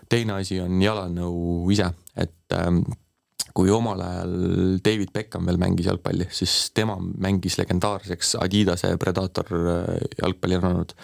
[0.09, 1.87] Teine asi on jalanõu ise,
[2.17, 2.83] et ähm,
[3.55, 4.33] kui omal ajal
[4.83, 10.95] David Beckham veel mängis jalgpalli, siis tema mängis legendaarseks Adidase Predator äh, jalgpallijalanõud.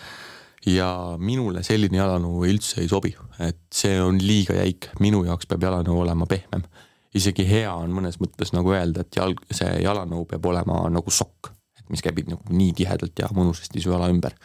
[0.70, 5.64] ja minule selline jalanõu üldse ei sobi, et see on liiga jäik, minu jaoks peab
[5.66, 6.68] jalanõu olema pehmem.
[7.14, 11.50] isegi hea on mõnes mõttes nagu öelda, et jalg, see jalanõu peab olema nagu sokk,
[11.80, 14.38] et mis käib nagu nii tihedalt ja mõnusasti su jala ümber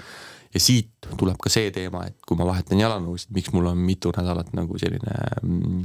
[0.56, 4.12] ja siit tuleb ka see teema, et kui ma vahetan jalanõusid, miks mul on mitu
[4.16, 5.82] nädalat nagu selline mm,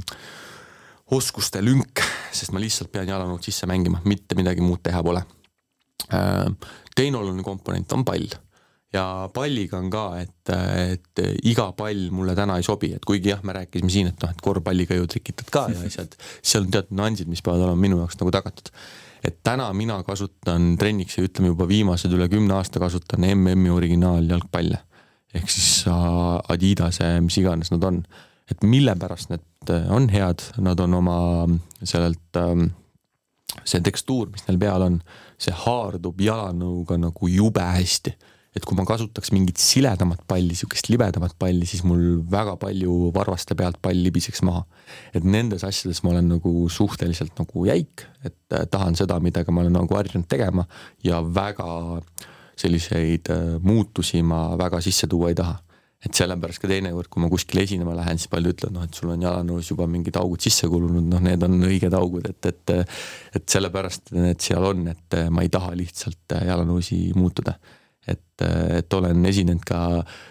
[1.12, 2.00] oskuste lünk,
[2.32, 5.24] sest ma lihtsalt pean jalanõud sisse mängima, mitte midagi muud teha pole.
[6.12, 6.48] Äh,
[6.96, 8.32] teine oluline komponent on pall
[8.92, 13.40] ja palliga on ka, et, et iga pall mulle täna ei sobi, et kuigi jah,
[13.46, 16.98] me rääkisime siin, et noh, et korvpalliga ju trikitad ka ja asjad, seal on teatud
[16.98, 18.72] nüansid, mis peavad olema minu jaoks nagu tagatud.
[19.24, 24.78] Et täna mina kasutan trenniks ja ütleme juba viimased üle kümne aasta kasutan MM-i originaaljalgpalle.
[25.34, 28.02] ehk siis Adidase, mis iganes nad on.
[28.50, 31.48] et mille pärast need on head, nad on oma
[31.84, 32.66] sellelt ähm,
[33.64, 34.98] see tekstuur, mis neil peal on,
[35.38, 38.16] see haardub jalanõuga nagu jube hästi
[38.52, 43.56] et kui ma kasutaks mingit siledamat palli, sihukest libedamat palli, siis mul väga palju varvaste
[43.56, 44.66] pealt pall libiseks maha.
[45.16, 49.64] et nendes asjades ma olen nagu suhteliselt nagu jäik, et äh, tahan seda, millega ma
[49.64, 50.66] olen nagu harjunud tegema
[51.04, 52.02] ja väga
[52.60, 55.56] selliseid äh, muutusi ma väga sisse tuua ei taha.
[56.02, 59.12] Et sellepärast ka teinekord, kui ma kuskile esinema lähen, siis paljud ütlevad, noh, et sul
[59.14, 62.72] on jalanõus juba mingid augud sisse kulunud, noh, need on õiged augud, et, et
[63.38, 67.54] et sellepärast need seal on, et ma ei taha lihtsalt jalanõusi muutuda
[68.08, 68.44] et,
[68.78, 69.78] et olen esinenud ka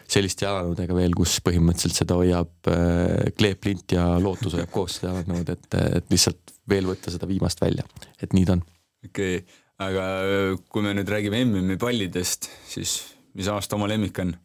[0.10, 5.54] selliste jalanõudega veel, kus põhimõtteliselt seda hoiab äh, kleeplint ja lootus hoiab koos seda jalanõud,
[5.56, 7.88] et, et lihtsalt veel võtta seda viimast välja,
[8.20, 8.64] et nii ta on.
[9.08, 13.00] okei okay., aga äh, kui me nüüd räägime MM-i pallidest, siis
[13.38, 14.36] mis aasta oma lemmik on?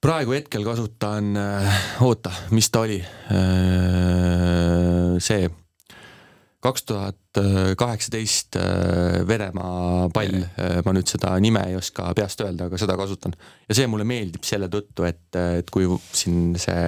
[0.00, 3.02] praegu hetkel kasutan, äh, oota, mis ta oli?
[5.20, 5.44] see
[6.60, 7.38] kaks tuhat
[7.80, 12.98] kaheksateist äh, Venemaa pall, äh, ma nüüd seda nime ei oska peast öelda, aga seda
[13.00, 13.36] kasutan.
[13.68, 15.24] ja see mulle meeldib selle tõttu, et,
[15.60, 16.82] et kui siin see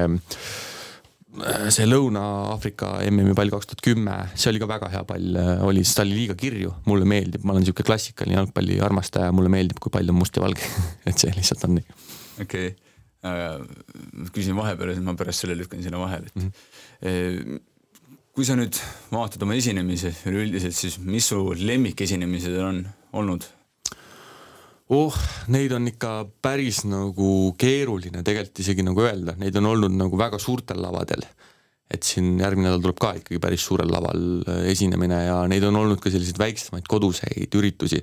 [1.73, 5.97] see Lõuna-Aafrika MM-i pall kaks tuhat kümme, see oli ka väga hea pall, oli, sest
[5.97, 9.95] ta oli liiga kirju, mulle meeldib, ma olen sihuke klassikaline jalgpalli armastaja, mulle meeldib, kui
[9.95, 10.69] pall on must ja valge
[11.09, 12.01] et see lihtsalt on nii.
[12.45, 12.91] okei okay.,
[14.35, 17.69] küsin vahepeal, siis ma pärast selle lükkan sinna vahele, et mm -hmm
[18.33, 18.79] kui sa nüüd
[19.13, 22.81] vaatad oma esinemisi üleüldiselt, siis mis su lemmikesinemised on
[23.21, 23.45] olnud?
[24.93, 25.17] oh,
[25.53, 26.13] neid on ikka
[26.45, 31.25] päris nagu keeruline tegelikult isegi nagu öelda, neid on olnud nagu väga suurtel lavadel.
[31.93, 35.77] et siin järgmine nädal tuleb ka ikkagi päris suurel laval äh, esinemine ja neid on
[35.83, 38.01] olnud ka selliseid väiksemaid koduseid üritusi.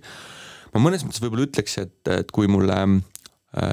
[0.75, 2.77] ma mõnes mõttes võib-olla ütleks, et, et kui mulle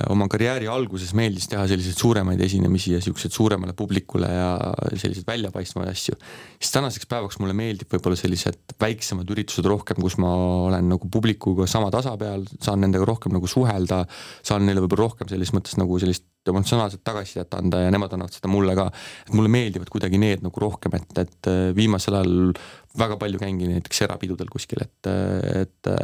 [0.09, 4.55] oma karjääri alguses meeldis teha selliseid suuremaid esinemisi ja siukseid suuremale publikule ja
[4.95, 6.16] selliseid väljapaistvaid asju.
[6.57, 10.33] siis tänaseks päevaks mulle meeldib võib-olla sellised väiksemad üritused rohkem, kus ma
[10.70, 14.07] olen nagu publikuga sama tasa peal, saan nendega rohkem nagu suhelda,
[14.41, 18.49] saan neile võib-olla rohkem selles mõttes nagu sellist emotsionaalset tagasisidet anda ja nemad annavad seda
[18.49, 18.89] mulle ka.
[19.29, 22.37] et mulle meeldivad kuidagi need nagu rohkem, et, et äh, viimasel ajal
[22.97, 25.16] väga palju käingi näiteks erapidudel kuskil, et,
[25.66, 25.97] et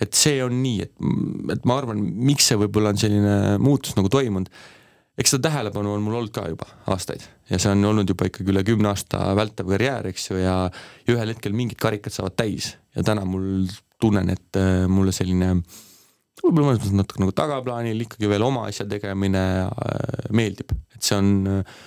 [0.00, 0.92] et see on nii, et,
[1.54, 4.48] et ma arvan, miks see võib-olla on selline muutus nagu toimunud.
[5.20, 8.52] eks seda tähelepanu on mul olnud ka juba aastaid ja see on olnud juba ikkagi
[8.52, 10.56] üle kümne aasta vältav karjäär, eks ju, ja,
[11.06, 13.68] ja ühel hetkel mingid karikad saavad täis ja täna mul
[14.00, 15.52] tunnen, et äh, mulle selline
[16.40, 21.18] võib-olla mõnes mõttes natuke nagu tagaplaanil ikkagi veel oma asja tegemine äh, meeldib, et see
[21.18, 21.80] on äh,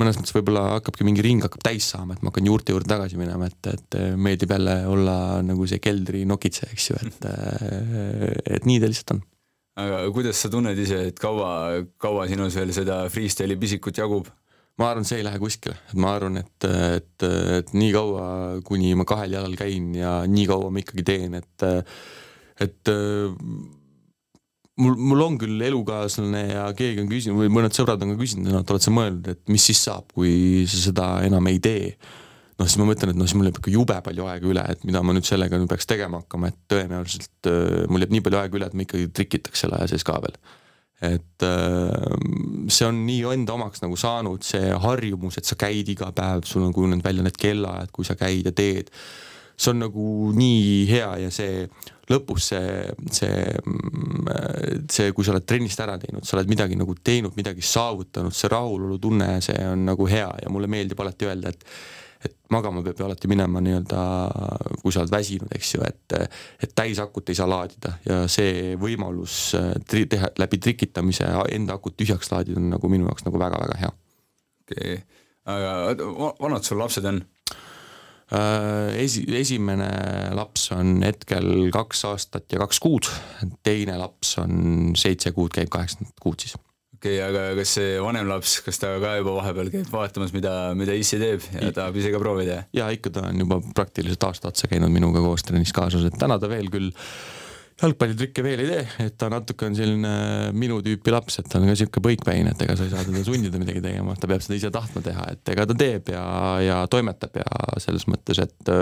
[0.00, 3.18] mõnes mõttes võib-olla hakkabki mingi ring hakkab täis saama, et ma hakkan juurte juurde tagasi
[3.20, 5.16] minema, et, et meeldib jälle olla
[5.46, 7.28] nagu see keldri nokitseja, eks ju, et,
[8.58, 9.22] et nii ta lihtsalt on.
[9.84, 14.32] aga kuidas sa tunned ise, et kaua, kaua sinus veel seda freestyle'i pisikut jagub?
[14.80, 16.66] ma arvan, see ei lähe kuskile, et ma arvan, et,
[16.98, 17.28] et,
[17.60, 18.26] et nii kaua,
[18.66, 21.66] kuni ma kahel jalal käin ja nii kaua ma ikkagi teen, et,
[22.66, 22.94] et
[24.80, 28.50] mul, mul on küll elukaaslane ja keegi on küsinud või mõned sõbrad on ka küsinud,
[28.58, 31.94] et oled sa mõelnud, et mis siis saab, kui sa seda enam ei tee.
[32.58, 34.84] noh, siis ma mõtlen, et noh, siis mul jääb ikka jube palju aega üle, et
[34.86, 38.40] mida ma nüüd sellega nüüd peaks tegema hakkama, et tõenäoliselt äh, mul jääb nii palju
[38.40, 40.38] aega üle, et ma ikkagi trikitaks selle aja sees ka veel.
[41.04, 46.10] et äh, see on nii enda omaks nagu saanud, see harjumus, et sa käid iga
[46.14, 48.94] päev, sul on kujunenud välja need kellaajad, kui sa käid ja teed
[49.56, 51.66] see on nagu nii hea ja see
[52.10, 52.86] lõpus see,
[53.16, 53.44] see,
[54.92, 58.50] see, kui sa oled trennist ära teinud, sa oled midagi nagu teinud, midagi saavutanud, see
[58.52, 61.68] rahulolutunne, see on nagu hea ja mulle meeldib alati öelda, et
[62.24, 64.02] et magama peab ju alati minema nii-öelda,
[64.80, 66.14] kui sa oled väsinud, eks ju, et,
[66.64, 69.50] et täisakut ei saa laadida ja see võimalus
[69.88, 73.92] tri, teha läbi trikitamise enda akut tühjaks laadida on nagu minu jaoks nagu väga-väga hea.
[74.64, 75.74] okei okay., aga
[76.40, 77.20] vanad sul lapsed on?
[78.32, 79.88] Äh, esi, esimene
[80.32, 83.08] laps on hetkel kaks aastat ja kaks kuud,
[83.66, 86.56] teine laps on seitse kuud, käib kaheksandat kuud siis.
[86.96, 90.54] okei okay,, aga kas see vanem laps, kas ta ka juba vahepeal käib vaatamas, mida,
[90.78, 92.62] mida issi teeb ja I, tahab ise ka proovida?
[92.72, 96.40] ja ikka ta on juba praktiliselt aasta otsa käinud minuga koos trennis kaasas, et täna
[96.40, 96.94] ta veel küll
[97.82, 100.14] jalgpallitrikke veel ei tee, et ta natuke on selline
[100.54, 103.24] minu tüüpi laps, et ta on ka sihuke põikpäin, et ega sa ei saa teda
[103.26, 106.24] sundida midagi tegema, ta peab seda ise tahtma teha, et ega ta teeb ja,
[106.62, 107.48] ja toimetab ja
[107.82, 108.74] selles mõttes, et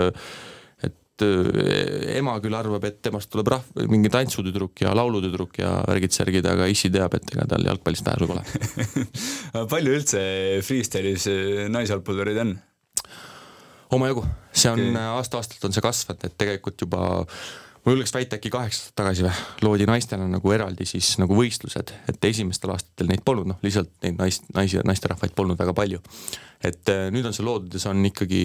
[0.83, 6.45] et eh, ema küll arvab, et temast tuleb rahv-, mingi tantsutüdruk ja laulutüdruk ja värgid-särgid,
[6.49, 8.45] aga issi teab, et ega tal jalgpallist pääsu pole
[9.73, 10.23] palju üldse
[10.65, 12.55] freestyle'is eh, naisjalgpallureid on?
[13.93, 15.09] omajagu, see on okay.
[15.19, 17.03] aasta-aastalt on see kasvanud, et tegelikult juba
[17.83, 19.33] ma julgeks väita äkki kaheksa aastat tagasi või,
[19.65, 24.19] loodi naistele nagu eraldi siis nagu võistlused, et esimestel aastatel neid polnud, noh lihtsalt neid
[24.19, 25.99] nais, naisi ja naisterahvaid polnud väga palju.
[26.63, 28.43] et äh, nüüd on see loodud ja see on ikkagi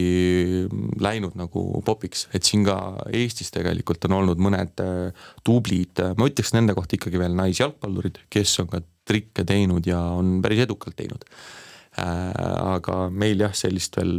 [0.98, 2.78] läinud nagu popiks, et siin ka
[3.14, 8.58] Eestis tegelikult on olnud mõned äh, tublid, ma ütleks nende kohta ikkagi veel naisjalgpallurid, kes
[8.64, 11.22] on ka trikke teinud ja on päris edukalt teinud.
[11.24, 11.68] Äh,
[11.98, 14.14] aga meil jah, sellist veel,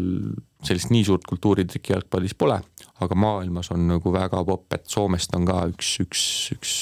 [0.65, 2.57] sellist nii suurt kultuuri trikijalgpallis pole,
[3.03, 6.23] aga maailmas on nagu väga popp, et Soomest on ka üks, üks,
[6.55, 6.73] üks,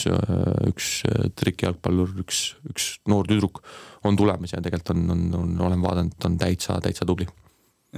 [0.71, 0.91] üks
[1.37, 3.61] trikijalgpallur, üks, üks noor tüdruk
[4.07, 7.27] on tulemas ja tegelikult on, on, on, olen vaadanud, on täitsa, täitsa tubli.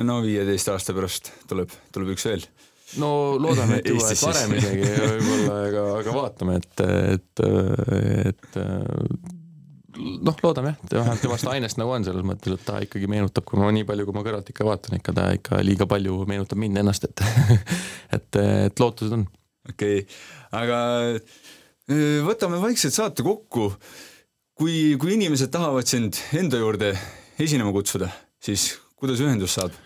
[0.03, 2.45] no viieteist aasta pärast tuleb, tuleb üks veel
[2.97, 3.09] no
[3.41, 6.85] loodame, et et varem isegi võib-olla, aga, aga vaatame, et,
[7.15, 7.43] et,
[8.31, 9.38] et
[9.99, 13.59] noh, loodame jah, vähemalt temast ainest nagu on selles mõttes, et ta ikkagi meenutab, kui
[13.61, 16.81] ma nii palju, kui ma kõrvalt ikka vaatan, ikka ta ikka liiga palju meenutab mind
[16.83, 17.23] ennast, et
[18.17, 19.25] et, et lootused on.
[19.69, 20.21] okei okay.,
[20.59, 20.79] aga
[21.15, 23.71] äh, võtame vaikselt saate kokku.
[24.59, 26.93] kui, kui inimesed tahavad sind enda juurde
[27.39, 28.09] esinema kutsuda,
[28.43, 29.77] siis kuidas ühendust saab?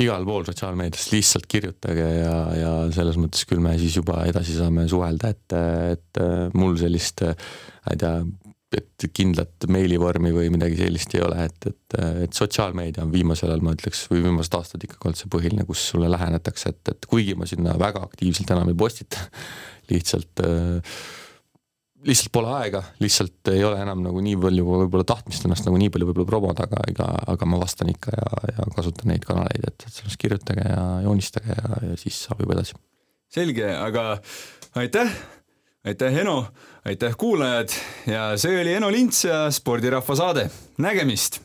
[0.00, 4.86] igal pool sotsiaalmeedias, lihtsalt kirjutage ja, ja selles mõttes küll me siis juba edasi saame
[4.88, 5.56] suhelda, et,
[5.96, 6.20] et
[6.54, 8.12] mul sellist, ma ei tea,
[8.78, 11.96] et kindlat meilivormi või midagi sellist ei ole, et, et,
[12.26, 15.86] et sotsiaalmeedia on viimasel ajal, ma ütleks, või viimased aastad ikkagi olnud see põhiline, kus
[15.92, 19.24] sulle lähenetakse, et, et kuigi ma sinna väga aktiivselt enam ei postita,
[19.90, 20.94] lihtsalt äh,
[22.06, 25.90] lihtsalt pole aega, lihtsalt ei ole enam nagu nii palju võib-olla tahtmist ennast nagu nii
[25.92, 29.84] palju võib-olla promoda, aga ega, aga ma vastan ikka ja, ja kasutan neid kanaleid, et,
[29.84, 32.78] et sellest kirjutage ja joonistage ja, ja siis saab juba edasi.
[33.34, 34.06] selge, aga
[34.80, 35.12] aitäh
[35.84, 36.44] aitäh, Eno,
[36.84, 37.68] aitäh, kuulajad
[38.06, 41.42] ja see oli Eno Lints ja spordirahva saade, nägemist.